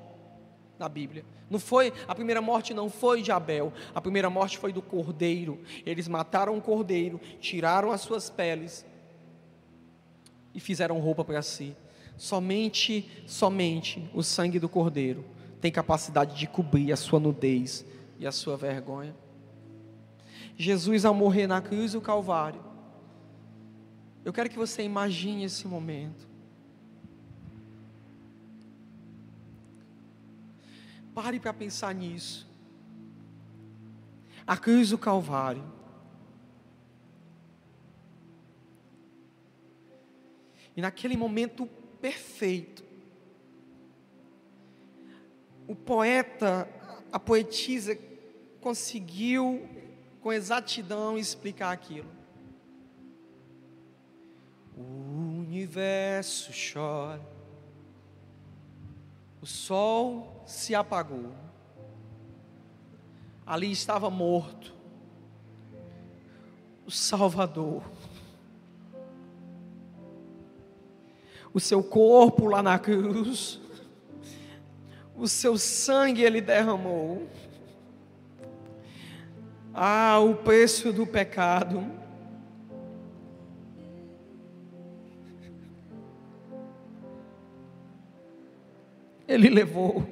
na 0.77 0.87
Bíblia. 0.87 1.25
Não 1.49 1.57
foi, 1.57 1.91
a 2.07 2.13
primeira 2.13 2.39
morte 2.39 2.71
não 2.71 2.87
foi 2.87 3.23
de 3.23 3.31
Abel, 3.31 3.73
a 3.95 3.99
primeira 3.99 4.29
morte 4.29 4.59
foi 4.59 4.71
do 4.71 4.79
cordeiro. 4.79 5.59
Eles 5.83 6.07
mataram 6.07 6.55
o 6.55 6.61
cordeiro, 6.61 7.19
tiraram 7.39 7.89
as 7.89 8.01
suas 8.01 8.29
peles 8.29 8.85
e 10.53 10.59
fizeram 10.59 10.99
roupa 10.99 11.25
para 11.25 11.41
si. 11.41 11.75
Somente, 12.15 13.09
somente 13.25 14.07
o 14.13 14.21
sangue 14.21 14.59
do 14.59 14.69
cordeiro 14.69 15.25
tem 15.59 15.71
capacidade 15.71 16.37
de 16.37 16.45
cobrir 16.45 16.91
a 16.91 16.95
sua 16.95 17.19
nudez 17.19 17.83
e 18.19 18.27
a 18.27 18.31
sua 18.31 18.55
vergonha. 18.55 19.15
Jesus, 20.55 21.05
ao 21.05 21.13
morrer 21.15 21.47
na 21.47 21.59
cruz 21.59 21.93
do 21.93 22.01
Calvário, 22.01 22.69
eu 24.23 24.31
quero 24.31 24.49
que 24.49 24.57
você 24.57 24.83
imagine 24.83 25.43
esse 25.43 25.67
momento. 25.67 26.27
Pare 31.13 31.39
para 31.39 31.53
pensar 31.53 31.93
nisso. 31.93 32.47
A 34.45 34.55
cruz 34.55 34.89
do 34.89 34.97
Calvário. 34.97 35.63
E 40.75 40.81
naquele 40.81 41.17
momento 41.17 41.65
perfeito, 41.99 42.83
o 45.67 45.75
poeta, 45.75 46.67
a 47.11 47.19
poetisa 47.19 47.97
conseguiu 48.61 49.67
com 50.21 50.31
exatidão 50.31 51.17
explicar 51.17 51.71
aquilo. 51.71 52.20
O 54.77 55.39
universo 55.39 56.51
chora, 56.51 57.21
o 59.41 59.45
sol 59.45 60.43
se 60.45 60.73
apagou, 60.73 61.31
ali 63.45 63.71
estava 63.71 64.09
morto 64.09 64.81
o 66.91 66.93
Salvador. 66.93 67.83
O 71.53 71.59
seu 71.59 71.81
corpo 71.81 72.47
lá 72.47 72.61
na 72.61 72.77
cruz, 72.77 73.61
o 75.15 75.25
seu 75.25 75.57
sangue 75.57 76.21
ele 76.21 76.41
derramou. 76.41 77.29
Ah, 79.73 80.19
o 80.19 80.35
preço 80.35 80.91
do 80.91 81.07
pecado. 81.07 82.00
Ele 89.33 89.49
levou. 89.49 90.05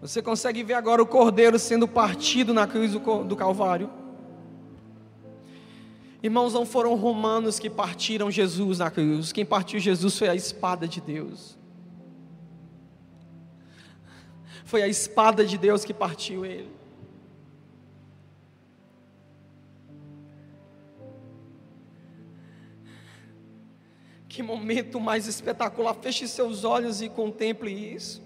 Você 0.00 0.20
consegue 0.20 0.62
ver 0.62 0.74
agora 0.74 1.02
o 1.02 1.06
cordeiro 1.06 1.58
sendo 1.58 1.88
partido 1.88 2.52
na 2.52 2.66
cruz 2.66 2.92
do 2.92 3.36
Calvário? 3.36 3.90
Irmãos, 6.22 6.52
não 6.52 6.66
foram 6.66 6.94
romanos 6.94 7.58
que 7.58 7.70
partiram 7.70 8.30
Jesus 8.30 8.78
na 8.78 8.90
cruz, 8.90 9.32
quem 9.32 9.44
partiu 9.44 9.78
Jesus 9.78 10.18
foi 10.18 10.28
a 10.28 10.34
espada 10.34 10.86
de 10.86 11.00
Deus. 11.00 11.58
Foi 14.64 14.82
a 14.82 14.88
espada 14.88 15.44
de 15.44 15.56
Deus 15.56 15.84
que 15.84 15.94
partiu 15.94 16.44
ele. 16.44 16.73
Que 24.34 24.42
momento 24.42 24.98
mais 24.98 25.28
espetacular. 25.28 25.94
Feche 25.94 26.26
seus 26.26 26.64
olhos 26.64 27.00
e 27.00 27.08
contemple 27.08 27.70
isso. 27.70 28.20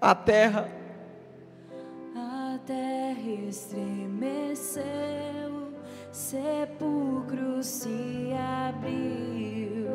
A 0.00 0.14
terra. 0.14 0.72
A 2.16 2.58
terra 2.64 3.30
estremeceu, 3.46 4.82
sepulcro 6.10 7.62
se 7.62 8.30
abriu, 8.66 9.90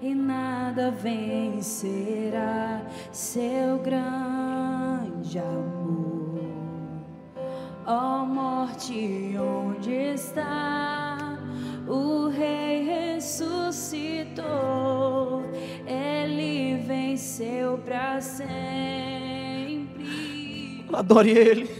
e 0.00 0.14
nada 0.14 0.90
vencerá 0.90 2.80
seu 3.12 3.78
grande 3.80 5.38
amor. 5.38 6.40
Ó 7.86 8.22
oh, 8.22 8.24
morte, 8.24 9.36
onde 9.36 9.92
está 9.92 11.38
o 11.86 12.28
Rei? 12.28 12.69
Ressuscitou, 13.30 14.42
ele 15.86 16.82
venceu 16.84 17.78
para 17.78 18.20
sempre. 18.20 18.48
Adore 20.92 21.30
ele. 21.30 21.79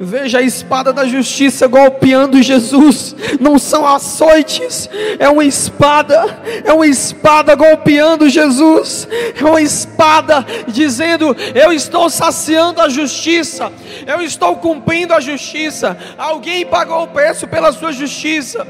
Veja 0.00 0.38
a 0.38 0.42
espada 0.42 0.92
da 0.92 1.06
justiça 1.06 1.66
golpeando 1.66 2.42
Jesus. 2.42 3.14
Não 3.40 3.58
são 3.58 3.86
açoites, 3.86 4.88
é 5.18 5.28
uma 5.28 5.44
espada, 5.44 6.24
é 6.64 6.72
uma 6.72 6.86
espada 6.86 7.54
golpeando 7.54 8.28
Jesus. 8.28 9.08
É 9.38 9.44
uma 9.44 9.60
espada 9.60 10.44
dizendo: 10.68 11.36
Eu 11.54 11.72
estou 11.72 12.10
saciando 12.10 12.80
a 12.80 12.88
justiça, 12.88 13.72
eu 14.06 14.20
estou 14.20 14.56
cumprindo 14.56 15.14
a 15.14 15.20
justiça. 15.20 15.96
Alguém 16.18 16.66
pagou 16.66 17.04
o 17.04 17.08
preço 17.08 17.46
pela 17.46 17.72
sua 17.72 17.92
justiça. 17.92 18.66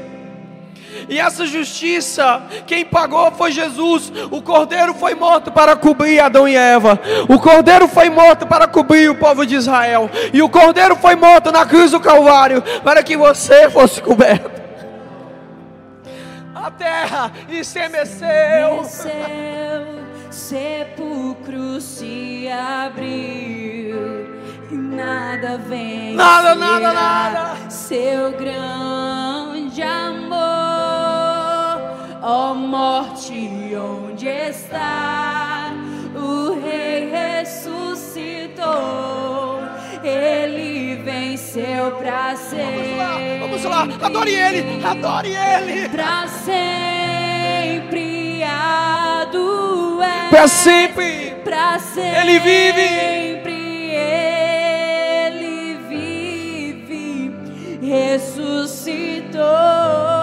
E 1.07 1.19
essa 1.19 1.45
justiça, 1.45 2.41
quem 2.65 2.85
pagou 2.85 3.31
foi 3.31 3.51
Jesus. 3.51 4.11
O 4.31 4.41
cordeiro 4.41 4.93
foi 4.93 5.13
morto 5.15 5.51
para 5.51 5.75
cobrir 5.75 6.19
Adão 6.19 6.47
e 6.47 6.55
Eva. 6.55 6.99
O 7.29 7.39
cordeiro 7.39 7.87
foi 7.87 8.09
morto 8.09 8.47
para 8.47 8.67
cobrir 8.67 9.09
o 9.09 9.15
povo 9.15 9.45
de 9.45 9.55
Israel. 9.55 10.09
E 10.33 10.41
o 10.41 10.49
cordeiro 10.49 10.95
foi 10.95 11.15
morto 11.15 11.51
na 11.51 11.65
cruz 11.65 11.91
do 11.91 11.99
Calvário 11.99 12.63
para 12.83 13.03
que 13.03 13.15
você 13.15 13.69
fosse 13.69 14.01
coberto. 14.01 14.55
A 16.53 16.71
terra 16.71 17.31
estremeceu. 17.49 18.83
sepulcro 20.31 21.79
se 21.79 22.47
abriu. 22.49 24.25
E 24.71 24.75
nada 24.75 25.59
vem. 25.59 26.15
Nada, 26.15 26.55
nada, 26.55 26.91
nada. 26.91 27.69
Seu 27.69 28.31
grande 28.31 29.83
amor 29.83 30.54
Ó 32.27 32.53
oh, 32.53 32.55
morte, 32.55 33.51
onde 33.75 34.27
está? 34.27 35.71
O 36.15 36.59
Rei 36.59 37.07
ressuscitou. 37.11 38.65
Ele 40.03 40.95
venceu 41.03 41.91
para 41.91 42.35
sempre. 42.35 42.95
Vamos 43.39 43.63
lá, 43.63 43.81
vamos 43.81 43.99
lá, 43.99 44.07
adore 44.07 44.33
Ele, 44.33 44.83
adore 44.83 45.35
Ele. 45.35 45.87
Para 45.89 46.27
sempre 46.27 48.41
ado 48.41 50.01
é. 50.01 50.29
Para 50.31 50.47
sempre. 50.47 51.35
Para 51.43 51.77
sempre. 51.77 52.21
Ele 52.21 52.39
vive. 52.39 52.81
Ele 55.21 55.77
vive. 55.87 57.35
Ressuscitou. 57.83 60.14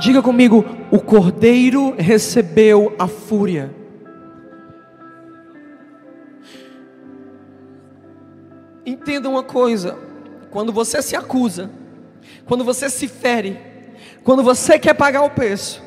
Diga 0.00 0.22
comigo: 0.22 0.64
o 0.90 0.98
cordeiro 0.98 1.94
recebeu 1.96 2.96
a 2.98 3.06
fúria. 3.06 3.70
Entenda 8.84 9.28
uma 9.28 9.42
coisa: 9.42 9.98
quando 10.50 10.72
você 10.72 11.02
se 11.02 11.14
acusa, 11.14 11.70
quando 12.46 12.64
você 12.64 12.88
se 12.88 13.06
fere, 13.06 13.58
quando 14.24 14.42
você 14.42 14.78
quer 14.78 14.94
pagar 14.94 15.22
o 15.22 15.30
preço, 15.30 15.82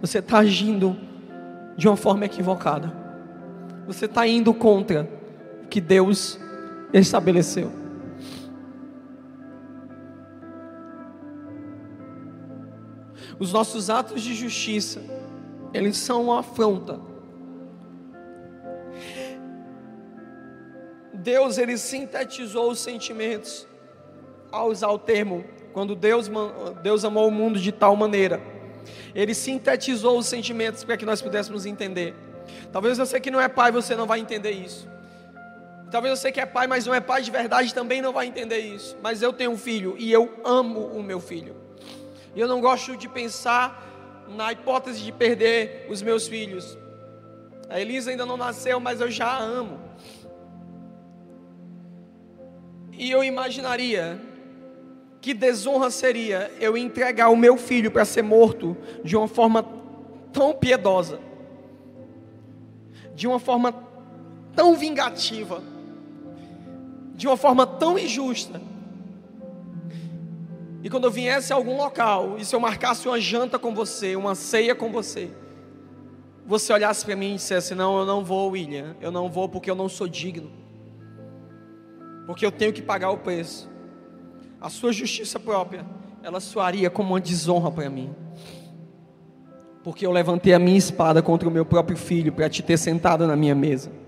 você 0.00 0.18
está 0.18 0.38
agindo 0.38 0.96
de 1.76 1.86
uma 1.86 1.96
forma 1.96 2.24
equivocada. 2.24 2.92
Você 3.86 4.06
está 4.06 4.26
indo 4.26 4.52
contra 4.52 5.08
o 5.64 5.68
que 5.68 5.80
Deus 5.80 6.38
estabeleceu. 6.92 7.81
Os 13.38 13.52
nossos 13.52 13.90
atos 13.90 14.22
de 14.22 14.34
justiça, 14.34 15.02
eles 15.72 15.96
são 15.96 16.24
uma 16.24 16.40
afronta. 16.40 17.00
Deus 21.14 21.56
ele 21.56 21.78
sintetizou 21.78 22.70
os 22.70 22.80
sentimentos 22.80 23.66
ao 24.50 24.68
usar 24.68 24.88
o 24.88 24.98
termo 24.98 25.44
quando 25.72 25.94
Deus, 25.94 26.30
Deus 26.82 27.04
amou 27.04 27.28
o 27.28 27.30
mundo 27.30 27.58
de 27.58 27.72
tal 27.72 27.96
maneira. 27.96 28.40
Ele 29.14 29.34
sintetizou 29.34 30.18
os 30.18 30.26
sentimentos 30.26 30.84
para 30.84 30.96
que 30.96 31.06
nós 31.06 31.22
pudéssemos 31.22 31.64
entender. 31.64 32.14
Talvez 32.72 32.98
você 32.98 33.20
que 33.20 33.30
não 33.30 33.40
é 33.40 33.48
pai, 33.48 33.70
você 33.70 33.94
não 33.94 34.06
vai 34.06 34.20
entender 34.20 34.50
isso. 34.50 34.88
Talvez 35.90 36.18
você 36.18 36.32
que 36.32 36.40
é 36.40 36.46
pai, 36.46 36.66
mas 36.66 36.86
não 36.86 36.94
é 36.94 37.00
pai 37.00 37.22
de 37.22 37.30
verdade, 37.30 37.72
também 37.72 38.02
não 38.02 38.12
vai 38.12 38.26
entender 38.26 38.58
isso. 38.58 38.96
Mas 39.02 39.22
eu 39.22 39.32
tenho 39.32 39.50
um 39.52 39.58
filho 39.58 39.94
e 39.98 40.10
eu 40.10 40.40
amo 40.44 40.86
o 40.86 41.02
meu 41.02 41.20
filho. 41.20 41.61
E 42.34 42.40
eu 42.40 42.48
não 42.48 42.60
gosto 42.60 42.96
de 42.96 43.08
pensar 43.08 43.88
na 44.28 44.52
hipótese 44.52 45.02
de 45.02 45.12
perder 45.12 45.86
os 45.90 46.00
meus 46.00 46.26
filhos. 46.26 46.78
A 47.68 47.80
Elisa 47.80 48.10
ainda 48.10 48.24
não 48.24 48.36
nasceu, 48.36 48.80
mas 48.80 49.00
eu 49.00 49.10
já 49.10 49.26
a 49.26 49.38
amo. 49.38 49.78
E 52.92 53.10
eu 53.10 53.22
imaginaria 53.22 54.20
que 55.20 55.34
desonra 55.34 55.90
seria 55.90 56.50
eu 56.58 56.76
entregar 56.76 57.28
o 57.28 57.36
meu 57.36 57.56
filho 57.56 57.90
para 57.90 58.04
ser 58.04 58.22
morto 58.22 58.76
de 59.04 59.16
uma 59.16 59.28
forma 59.28 59.64
tão 60.32 60.52
piedosa, 60.52 61.20
de 63.14 63.26
uma 63.26 63.38
forma 63.38 63.74
tão 64.54 64.74
vingativa, 64.74 65.62
de 67.14 67.26
uma 67.26 67.36
forma 67.36 67.66
tão 67.66 67.98
injusta 67.98 68.71
e 70.82 70.90
quando 70.90 71.04
eu 71.04 71.10
viesse 71.10 71.52
a 71.52 71.56
algum 71.56 71.76
local, 71.76 72.36
e 72.38 72.44
se 72.44 72.54
eu 72.54 72.58
marcasse 72.58 73.06
uma 73.06 73.20
janta 73.20 73.56
com 73.56 73.72
você, 73.72 74.16
uma 74.16 74.34
ceia 74.34 74.74
com 74.74 74.90
você, 74.90 75.30
você 76.44 76.72
olhasse 76.72 77.04
para 77.04 77.14
mim 77.14 77.32
e 77.32 77.36
dissesse: 77.36 77.72
Não, 77.74 78.00
eu 78.00 78.04
não 78.04 78.24
vou, 78.24 78.50
William, 78.50 78.96
eu 79.00 79.12
não 79.12 79.30
vou 79.30 79.48
porque 79.48 79.70
eu 79.70 79.76
não 79.76 79.88
sou 79.88 80.08
digno, 80.08 80.50
porque 82.26 82.44
eu 82.44 82.50
tenho 82.50 82.72
que 82.72 82.82
pagar 82.82 83.10
o 83.10 83.18
preço. 83.18 83.70
A 84.60 84.68
sua 84.68 84.92
justiça 84.92 85.38
própria, 85.38 85.86
ela 86.22 86.40
soaria 86.40 86.90
como 86.90 87.10
uma 87.10 87.20
desonra 87.20 87.70
para 87.70 87.88
mim, 87.88 88.12
porque 89.84 90.04
eu 90.04 90.10
levantei 90.10 90.52
a 90.52 90.58
minha 90.58 90.78
espada 90.78 91.22
contra 91.22 91.48
o 91.48 91.52
meu 91.52 91.64
próprio 91.64 91.96
filho 91.96 92.32
para 92.32 92.48
te 92.48 92.60
ter 92.60 92.76
sentado 92.76 93.24
na 93.24 93.36
minha 93.36 93.54
mesa. 93.54 94.01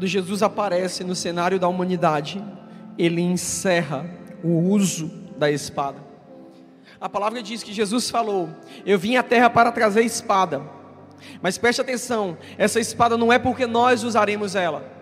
Quando 0.00 0.08
Jesus 0.08 0.42
aparece 0.42 1.04
no 1.04 1.14
cenário 1.14 1.60
da 1.60 1.68
humanidade, 1.68 2.42
ele 2.96 3.20
encerra 3.20 4.08
o 4.42 4.48
uso 4.48 5.10
da 5.36 5.50
espada. 5.50 5.98
A 6.98 7.06
palavra 7.06 7.42
diz 7.42 7.62
que 7.62 7.70
Jesus 7.70 8.08
falou: 8.08 8.48
Eu 8.86 8.98
vim 8.98 9.16
à 9.16 9.22
terra 9.22 9.50
para 9.50 9.70
trazer 9.70 10.00
espada. 10.00 10.62
Mas 11.42 11.58
preste 11.58 11.82
atenção, 11.82 12.38
essa 12.56 12.80
espada 12.80 13.18
não 13.18 13.30
é 13.30 13.38
porque 13.38 13.66
nós 13.66 14.02
usaremos 14.02 14.54
ela 14.54 14.99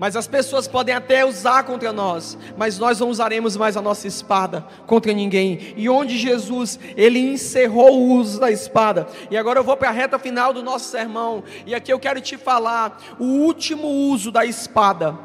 mas 0.00 0.16
as 0.16 0.26
pessoas 0.26 0.66
podem 0.66 0.94
até 0.94 1.26
usar 1.26 1.62
contra 1.64 1.92
nós, 1.92 2.38
mas 2.56 2.78
nós 2.78 2.98
não 2.98 3.10
usaremos 3.10 3.54
mais 3.54 3.76
a 3.76 3.82
nossa 3.82 4.08
espada 4.08 4.66
contra 4.86 5.12
ninguém. 5.12 5.74
E 5.76 5.90
onde 5.90 6.16
Jesus, 6.16 6.80
ele 6.96 7.18
encerrou 7.18 8.00
o 8.00 8.14
uso 8.14 8.40
da 8.40 8.50
espada. 8.50 9.06
E 9.30 9.36
agora 9.36 9.58
eu 9.58 9.64
vou 9.64 9.76
para 9.76 9.90
a 9.90 9.92
reta 9.92 10.18
final 10.18 10.54
do 10.54 10.62
nosso 10.62 10.90
sermão, 10.90 11.44
e 11.66 11.74
aqui 11.74 11.92
eu 11.92 12.00
quero 12.00 12.18
te 12.18 12.38
falar 12.38 12.98
o 13.18 13.26
último 13.26 13.86
uso 13.86 14.32
da 14.32 14.46
espada 14.46 15.18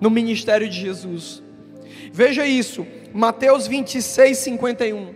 no 0.00 0.08
ministério 0.08 0.68
de 0.68 0.80
Jesus. 0.80 1.42
Veja 2.12 2.46
isso, 2.46 2.86
Mateus 3.12 3.66
26, 3.66 4.38
51. 4.38 5.14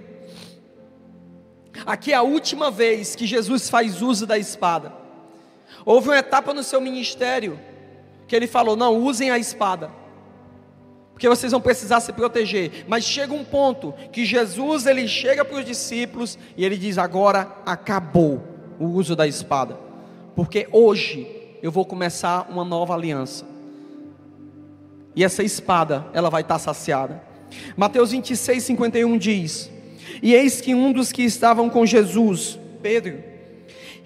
Aqui 1.86 2.12
é 2.12 2.16
a 2.16 2.22
última 2.22 2.72
vez 2.72 3.14
que 3.14 3.24
Jesus 3.24 3.70
faz 3.70 4.02
uso 4.02 4.26
da 4.26 4.36
espada. 4.36 4.92
Houve 5.86 6.08
uma 6.08 6.18
etapa 6.18 6.52
no 6.52 6.64
seu 6.64 6.80
ministério 6.80 7.69
que 8.30 8.36
ele 8.36 8.46
falou: 8.46 8.76
não, 8.76 8.96
usem 8.96 9.32
a 9.32 9.38
espada, 9.38 9.90
porque 11.12 11.28
vocês 11.28 11.50
vão 11.50 11.60
precisar 11.60 11.98
se 11.98 12.12
proteger. 12.12 12.84
Mas 12.86 13.04
chega 13.04 13.34
um 13.34 13.44
ponto 13.44 13.92
que 14.12 14.24
Jesus 14.24 14.86
ele 14.86 15.08
chega 15.08 15.44
para 15.44 15.58
os 15.58 15.64
discípulos 15.64 16.38
e 16.56 16.64
ele 16.64 16.76
diz: 16.76 16.96
agora 16.96 17.48
acabou 17.66 18.40
o 18.78 18.86
uso 18.86 19.16
da 19.16 19.26
espada, 19.26 19.76
porque 20.36 20.68
hoje 20.70 21.26
eu 21.60 21.72
vou 21.72 21.84
começar 21.84 22.46
uma 22.48 22.64
nova 22.64 22.94
aliança. 22.94 23.44
E 25.16 25.24
essa 25.24 25.42
espada, 25.42 26.06
ela 26.12 26.30
vai 26.30 26.42
estar 26.42 26.60
saciada. 26.60 27.20
Mateus 27.76 28.12
26, 28.12 28.62
51 28.62 29.18
diz: 29.18 29.68
E 30.22 30.34
eis 30.34 30.60
que 30.60 30.72
um 30.72 30.92
dos 30.92 31.10
que 31.10 31.24
estavam 31.24 31.68
com 31.68 31.84
Jesus, 31.84 32.56
Pedro, 32.80 33.24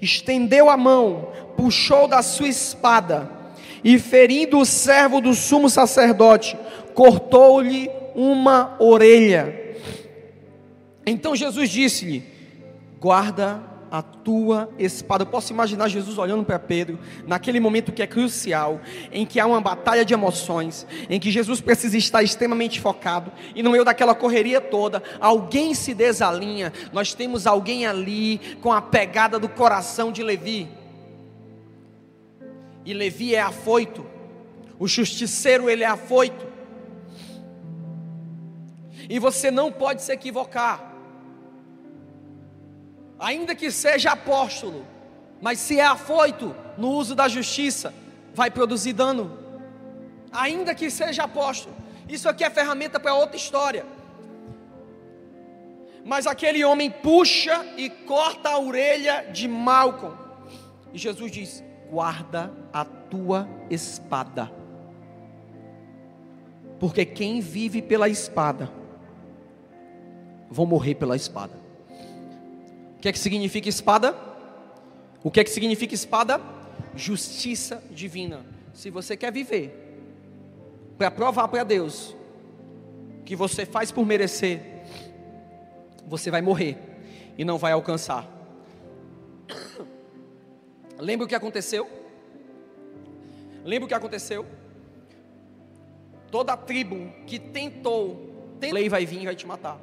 estendeu 0.00 0.70
a 0.70 0.78
mão, 0.78 1.28
puxou 1.58 2.08
da 2.08 2.22
sua 2.22 2.48
espada 2.48 3.43
e 3.84 3.98
ferindo 3.98 4.58
o 4.58 4.64
servo 4.64 5.20
do 5.20 5.34
sumo 5.34 5.68
sacerdote, 5.68 6.56
cortou-lhe 6.94 7.90
uma 8.14 8.74
orelha. 8.78 9.76
Então 11.06 11.36
Jesus 11.36 11.68
disse-lhe: 11.68 12.24
Guarda 12.98 13.74
a 13.90 14.02
tua 14.02 14.68
espada. 14.76 15.22
Eu 15.22 15.28
posso 15.28 15.52
imaginar 15.52 15.86
Jesus 15.86 16.18
olhando 16.18 16.44
para 16.44 16.58
Pedro, 16.58 16.98
naquele 17.28 17.60
momento 17.60 17.92
que 17.92 18.02
é 18.02 18.06
crucial, 18.08 18.80
em 19.12 19.24
que 19.24 19.38
há 19.38 19.46
uma 19.46 19.60
batalha 19.60 20.04
de 20.04 20.12
emoções, 20.12 20.84
em 21.08 21.20
que 21.20 21.30
Jesus 21.30 21.60
precisa 21.60 21.96
estar 21.96 22.20
extremamente 22.20 22.80
focado, 22.80 23.30
e 23.54 23.62
no 23.62 23.70
meio 23.70 23.84
daquela 23.84 24.12
correria 24.12 24.60
toda, 24.60 25.00
alguém 25.20 25.74
se 25.74 25.94
desalinha. 25.94 26.72
Nós 26.92 27.14
temos 27.14 27.46
alguém 27.46 27.86
ali 27.86 28.40
com 28.60 28.72
a 28.72 28.82
pegada 28.82 29.38
do 29.38 29.48
coração 29.48 30.10
de 30.10 30.24
Levi. 30.24 30.68
E 32.84 32.92
Levi 32.92 33.34
é 33.34 33.40
afoito, 33.40 34.06
o 34.78 34.86
justiceiro 34.86 35.70
ele 35.70 35.84
é 35.84 35.88
afoito. 35.88 36.46
E 39.08 39.18
você 39.18 39.50
não 39.50 39.70
pode 39.70 40.02
se 40.02 40.12
equivocar 40.12 40.94
ainda 43.24 43.54
que 43.54 43.70
seja 43.70 44.10
apóstolo, 44.10 44.86
mas 45.40 45.58
se 45.58 45.80
é 45.80 45.84
afoito 45.84 46.54
no 46.76 46.90
uso 46.90 47.14
da 47.14 47.26
justiça, 47.26 47.94
vai 48.34 48.50
produzir 48.50 48.92
dano. 48.92 49.38
Ainda 50.30 50.74
que 50.74 50.90
seja 50.90 51.24
apóstolo, 51.24 51.74
isso 52.08 52.28
aqui 52.28 52.44
é 52.44 52.50
ferramenta 52.50 53.00
para 53.00 53.14
outra 53.14 53.36
história. 53.36 53.86
Mas 56.04 56.26
aquele 56.26 56.62
homem 56.64 56.90
puxa 56.90 57.64
e 57.78 57.88
corta 57.88 58.50
a 58.50 58.58
orelha 58.58 59.30
de 59.32 59.48
Malcolm. 59.48 60.14
E 60.92 60.98
Jesus 60.98 61.32
diz: 61.32 61.64
guarda 61.94 62.52
a 62.72 62.84
tua 62.84 63.48
espada. 63.70 64.50
Porque 66.78 67.06
quem 67.06 67.40
vive 67.40 67.80
pela 67.80 68.08
espada, 68.08 68.70
vão 70.50 70.66
morrer 70.66 70.96
pela 70.96 71.16
espada 71.16 71.64
que 73.04 73.08
é 73.10 73.12
que 73.12 73.18
significa 73.18 73.68
espada? 73.68 74.16
O 75.22 75.30
que 75.30 75.38
é 75.38 75.44
que 75.44 75.50
significa 75.50 75.94
espada? 75.94 76.40
Justiça 76.96 77.82
divina. 77.90 78.40
Se 78.72 78.88
você 78.88 79.14
quer 79.14 79.30
viver 79.30 80.00
para 80.96 81.10
provar 81.10 81.48
para 81.48 81.64
Deus 81.64 82.16
que 83.26 83.36
você 83.36 83.66
faz 83.66 83.92
por 83.92 84.06
merecer, 84.06 84.86
você 86.06 86.30
vai 86.30 86.40
morrer 86.40 86.78
e 87.36 87.44
não 87.44 87.58
vai 87.58 87.72
alcançar. 87.72 88.26
Lembra 90.98 91.26
o 91.26 91.28
que 91.28 91.34
aconteceu? 91.34 91.88
Lembra 93.64 93.86
o 93.86 93.88
que 93.88 93.94
aconteceu? 93.94 94.46
Toda 96.30 96.56
tribo 96.56 97.12
que 97.26 97.38
tentou, 97.38 98.56
tem 98.60 98.72
lei 98.72 98.88
vai 98.88 99.06
vir 99.06 99.22
e 99.22 99.24
vai 99.24 99.36
te 99.36 99.46
matar. 99.46 99.80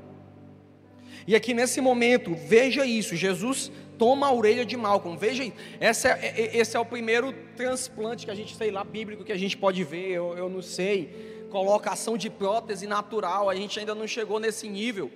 E 1.28 1.36
aqui 1.36 1.54
nesse 1.54 1.82
momento, 1.82 2.36
veja 2.36 2.86
isso: 2.86 3.16
Jesus 3.16 3.72
toma 3.98 4.28
a 4.28 4.34
orelha 4.34 4.66
de 4.66 4.76
Malcolm. 4.76 5.18
Veja, 5.18 5.52
esse 5.80 6.08
é, 6.08 6.12
é, 6.12 6.42
é, 6.42 6.58
esse 6.58 6.76
é 6.76 6.80
o 6.80 6.86
primeiro 6.86 7.34
transplante 7.56 8.26
que 8.26 8.32
a 8.32 8.36
gente, 8.36 8.56
sei 8.56 8.72
lá, 8.72 8.84
bíblico 8.84 9.24
que 9.24 9.32
a 9.32 9.38
gente 9.38 9.56
pode 9.56 9.84
ver, 9.84 10.10
eu, 10.10 10.38
eu 10.38 10.50
não 10.50 10.62
sei. 10.62 11.48
Colocação 11.52 12.18
de 12.18 12.30
prótese 12.30 12.88
natural, 12.88 13.50
a 13.50 13.56
gente 13.56 13.80
ainda 13.80 13.94
não 13.94 14.08
chegou 14.08 14.40
nesse 14.40 14.68
nível. 14.68 15.12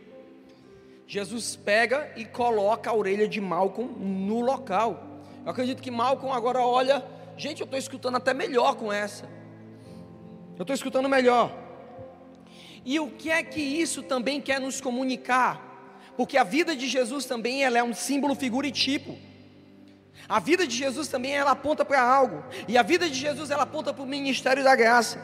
Jesus 1.07 1.55
pega 1.55 2.11
e 2.15 2.25
coloca 2.25 2.89
a 2.89 2.95
orelha 2.95 3.27
de 3.27 3.39
Malcolm 3.39 3.91
no 3.99 4.41
local. 4.41 5.14
Eu 5.45 5.51
acredito 5.51 5.81
que 5.81 5.91
Malcolm 5.91 6.35
agora 6.35 6.59
olha, 6.59 7.05
gente, 7.37 7.61
eu 7.61 7.65
estou 7.65 7.79
escutando 7.79 8.17
até 8.17 8.33
melhor 8.33 8.75
com 8.75 8.91
essa. 8.91 9.29
Eu 10.57 10.63
estou 10.63 10.73
escutando 10.73 11.07
melhor. 11.07 11.55
E 12.83 12.99
o 12.99 13.11
que 13.11 13.29
é 13.29 13.41
que 13.43 13.61
isso 13.61 14.03
também 14.03 14.41
quer 14.41 14.59
nos 14.59 14.81
comunicar? 14.81 15.65
porque 16.17 16.37
a 16.37 16.43
vida 16.43 16.75
de 16.75 16.87
Jesus 16.87 17.25
também 17.25 17.63
ela 17.63 17.77
é 17.77 17.83
um 17.83 17.93
símbolo, 17.93 18.35
figura 18.35 18.67
e 18.67 18.71
tipo. 18.71 19.17
A 20.27 20.39
vida 20.39 20.65
de 20.65 20.75
Jesus 20.75 21.07
também 21.07 21.33
ela 21.33 21.51
aponta 21.51 21.85
para 21.85 22.01
algo, 22.01 22.43
e 22.67 22.77
a 22.77 22.81
vida 22.81 23.07
de 23.07 23.15
Jesus 23.15 23.51
ela 23.51 23.63
aponta 23.63 23.93
para 23.93 24.03
o 24.03 24.07
ministério 24.07 24.63
da 24.63 24.75
graça. 24.75 25.19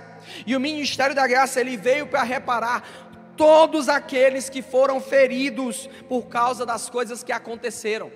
E 0.45 0.55
o 0.55 0.59
ministério 0.59 1.15
da 1.15 1.25
graça 1.25 1.59
ele 1.59 1.75
veio 1.75 2.05
para 2.07 2.23
reparar 2.23 3.33
todos 3.35 3.89
aqueles 3.89 4.49
que 4.49 4.61
foram 4.61 4.99
feridos 4.99 5.89
por 6.07 6.27
causa 6.27 6.65
das 6.65 6.89
coisas 6.89 7.23
que 7.23 7.31
aconteceram. 7.31 8.11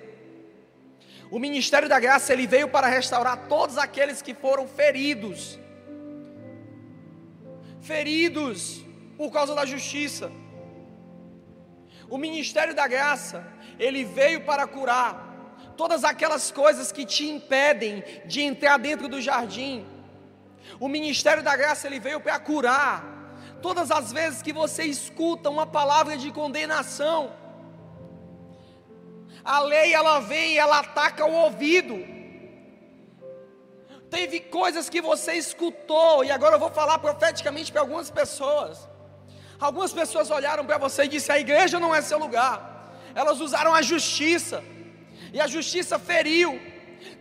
O 1.30 1.38
ministério 1.38 1.88
da 1.88 1.98
graça 1.98 2.32
ele 2.32 2.46
veio 2.46 2.68
para 2.68 2.86
restaurar 2.86 3.48
todos 3.48 3.78
aqueles 3.78 4.22
que 4.22 4.34
foram 4.34 4.68
feridos. 4.68 5.58
Feridos 7.80 8.84
por 9.16 9.30
causa 9.32 9.54
da 9.54 9.64
justiça. 9.64 10.30
O 12.08 12.16
ministério 12.16 12.74
da 12.74 12.86
graça, 12.86 13.44
ele 13.78 14.04
veio 14.04 14.42
para 14.42 14.66
curar 14.66 15.26
todas 15.76 16.04
aquelas 16.04 16.50
coisas 16.50 16.92
que 16.92 17.04
te 17.04 17.26
impedem 17.26 18.02
de 18.26 18.42
entrar 18.42 18.78
dentro 18.78 19.08
do 19.08 19.20
jardim. 19.20 19.84
O 20.78 20.88
ministério 20.88 21.42
da 21.42 21.56
graça, 21.56 21.86
ele 21.86 21.98
veio 21.98 22.20
para 22.20 22.38
curar 22.38 23.04
todas 23.60 23.90
as 23.90 24.12
vezes 24.12 24.42
que 24.42 24.52
você 24.52 24.84
escuta 24.84 25.50
uma 25.50 25.66
palavra 25.66 26.16
de 26.16 26.30
condenação. 26.30 27.32
A 29.46 29.60
lei 29.60 29.94
ela 29.94 30.18
vem 30.18 30.54
e 30.54 30.58
ela 30.58 30.80
ataca 30.80 31.24
o 31.24 31.32
ouvido. 31.32 31.96
Teve 34.10 34.40
coisas 34.40 34.88
que 34.90 35.00
você 35.00 35.34
escutou, 35.34 36.24
e 36.24 36.30
agora 36.32 36.56
eu 36.56 36.58
vou 36.58 36.70
falar 36.70 36.98
profeticamente 36.98 37.70
para 37.70 37.80
algumas 37.80 38.10
pessoas. 38.10 38.88
Algumas 39.60 39.92
pessoas 39.92 40.30
olharam 40.30 40.66
para 40.66 40.78
você 40.78 41.04
e 41.04 41.08
disseram: 41.08 41.38
a 41.38 41.40
igreja 41.40 41.78
não 41.78 41.94
é 41.94 42.02
seu 42.02 42.18
lugar. 42.18 42.58
Elas 43.14 43.40
usaram 43.40 43.72
a 43.72 43.82
justiça, 43.82 44.64
e 45.32 45.40
a 45.40 45.46
justiça 45.46 45.96
feriu. 45.96 46.60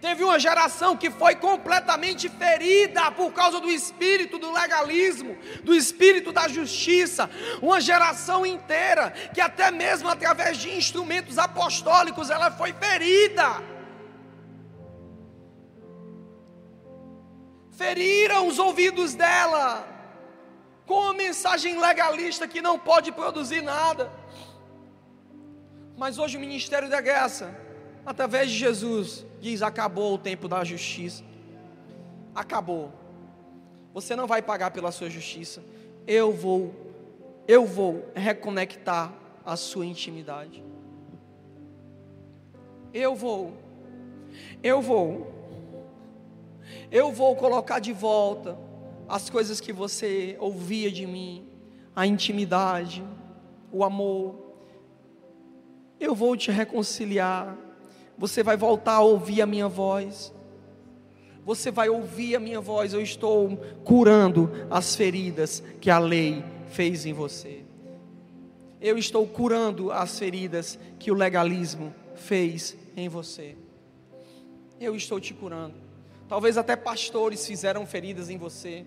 Teve 0.02 0.24
uma 0.24 0.40
geração 0.40 0.96
que 0.96 1.10
foi 1.10 1.36
completamente 1.36 2.30
ferida 2.30 3.12
por 3.12 3.32
causa 3.32 3.60
do 3.60 3.70
espírito 3.70 4.38
do 4.38 4.52
legalismo, 4.52 5.38
do 5.64 5.74
espírito 5.74 6.32
da 6.32 6.48
justiça. 6.48 7.30
Uma 7.62 7.82
geração 7.82 8.46
inteira 8.46 9.12
que, 9.34 9.42
até 9.42 9.72
mesmo 9.72 10.10
através 10.10 10.58
de 10.58 10.76
instrumentos 10.76 11.38
apostólicos, 11.38 12.30
ela 12.30 12.52
foi 12.52 12.74
ferida. 12.74 13.64
Feriram 17.72 18.48
os 18.48 18.58
ouvidos 18.58 19.14
dela 19.14 19.96
com 20.86 21.00
uma 21.00 21.14
mensagem 21.14 21.80
legalista 21.80 22.48
que 22.48 22.62
não 22.62 22.78
pode 22.78 23.12
produzir 23.12 23.62
nada. 23.62 24.12
Mas 25.98 26.18
hoje 26.18 26.38
o 26.38 26.40
ministério 26.40 26.90
da 26.90 27.02
graça, 27.02 27.56
através 28.06 28.50
de 28.50 28.58
Jesus, 28.58 29.26
diz: 29.46 29.62
acabou 29.62 30.16
o 30.16 30.18
tempo 30.18 30.48
da 30.48 30.64
justiça. 30.64 31.24
Acabou. 32.34 32.92
Você 33.94 34.16
não 34.16 34.26
vai 34.26 34.42
pagar 34.42 34.72
pela 34.72 34.92
sua 34.92 35.10
justiça. 35.10 35.64
Eu 36.08 36.32
vou, 36.34 36.74
eu 37.48 37.66
vou 37.66 38.10
reconectar 38.16 39.14
a 39.46 39.56
sua 39.56 39.86
intimidade. 39.86 40.64
Eu 42.92 43.14
vou, 43.14 43.54
eu 44.64 44.82
vou, 44.82 45.32
eu 46.92 47.12
vou 47.12 47.36
colocar 47.36 47.80
de 47.80 47.94
volta 47.94 48.58
as 49.08 49.30
coisas 49.30 49.62
que 49.62 49.72
você 49.72 50.36
ouvia 50.40 50.92
de 50.92 51.06
mim, 51.06 51.48
a 51.96 52.08
intimidade, 52.08 53.04
o 53.72 53.84
amor. 53.84 54.36
Eu 56.00 56.16
vou 56.16 56.36
te 56.36 56.52
reconciliar. 56.52 57.65
Você 58.18 58.42
vai 58.42 58.56
voltar 58.56 58.94
a 58.94 59.02
ouvir 59.02 59.42
a 59.42 59.46
minha 59.46 59.68
voz. 59.68 60.34
Você 61.46 61.70
vai 61.70 61.90
ouvir 61.90 62.36
a 62.36 62.40
minha 62.40 62.62
voz. 62.62 62.94
Eu 62.94 63.02
estou 63.02 63.58
curando 63.84 64.50
as 64.70 64.96
feridas 64.96 65.62
que 65.80 65.90
a 65.90 66.00
lei 66.00 66.44
fez 66.70 67.06
em 67.06 67.14
você. 67.14 67.64
Eu 68.82 68.98
estou 68.98 69.26
curando 69.28 69.92
as 69.92 70.18
feridas 70.18 70.78
que 71.00 71.12
o 71.12 71.16
legalismo 71.16 71.94
fez 72.16 72.76
em 72.96 73.08
você. 73.08 73.56
Eu 74.80 74.96
estou 74.96 75.20
te 75.20 75.34
curando. 75.34 75.76
Talvez 76.28 76.58
até 76.58 76.76
pastores 76.76 77.46
fizeram 77.46 77.86
feridas 77.86 78.30
em 78.30 78.38
você. 78.38 78.86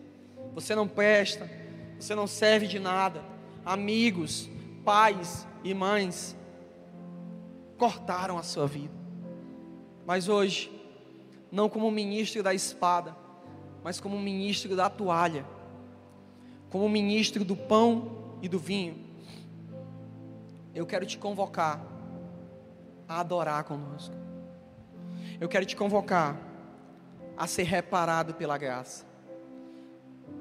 Você 0.54 0.74
não 0.74 0.88
presta, 0.88 1.48
você 1.98 2.14
não 2.14 2.26
serve 2.26 2.66
de 2.66 2.78
nada. 2.78 3.22
Amigos, 3.64 4.48
pais 4.84 5.46
e 5.62 5.72
mães 5.72 6.36
cortaram 7.76 8.38
a 8.38 8.42
sua 8.42 8.66
vida. 8.66 8.97
Mas 10.08 10.26
hoje, 10.26 10.72
não 11.52 11.68
como 11.68 11.90
ministro 11.90 12.42
da 12.42 12.54
espada, 12.54 13.14
mas 13.84 14.00
como 14.00 14.18
ministro 14.18 14.74
da 14.74 14.88
toalha, 14.88 15.44
como 16.70 16.88
ministro 16.88 17.44
do 17.44 17.54
pão 17.54 18.16
e 18.40 18.48
do 18.48 18.58
vinho, 18.58 18.96
eu 20.74 20.86
quero 20.86 21.04
te 21.04 21.18
convocar 21.18 21.84
a 23.06 23.20
adorar 23.20 23.64
conosco. 23.64 24.14
Eu 25.38 25.46
quero 25.46 25.66
te 25.66 25.76
convocar 25.76 26.40
a 27.36 27.46
ser 27.46 27.64
reparado 27.64 28.32
pela 28.32 28.56
graça. 28.56 29.04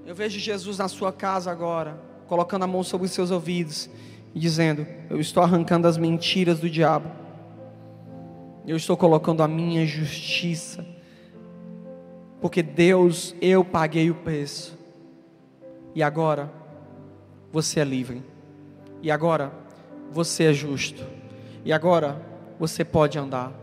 Eu 0.06 0.16
vejo 0.16 0.40
Jesus 0.40 0.78
na 0.78 0.88
sua 0.88 1.12
casa 1.12 1.52
agora, 1.52 2.02
colocando 2.26 2.64
a 2.64 2.68
mão 2.68 2.84
sobre 2.84 3.06
os 3.06 3.12
seus 3.12 3.32
ouvidos 3.32 3.90
e 4.34 4.40
dizendo: 4.40 4.88
Eu 5.10 5.20
estou 5.20 5.44
arrancando 5.44 5.90
as 5.90 5.98
mentiras 5.98 6.58
do 6.58 6.70
diabo. 6.70 7.27
Eu 8.68 8.76
estou 8.76 8.98
colocando 8.98 9.42
a 9.42 9.48
minha 9.48 9.86
justiça. 9.86 10.86
Porque 12.42 12.62
Deus, 12.62 13.34
eu 13.42 13.64
paguei 13.64 14.12
o 14.12 14.16
preço. 14.16 14.78
E 15.96 16.04
agora 16.04 16.52
você 17.52 17.80
é 17.80 17.86
livre. 17.86 18.22
E 19.02 19.10
agora 19.10 19.54
você 20.12 20.44
é 20.44 20.54
justo. 20.54 21.02
E 21.64 21.72
agora 21.72 22.22
você 22.60 22.84
pode 22.84 23.18
andar. 23.18 23.54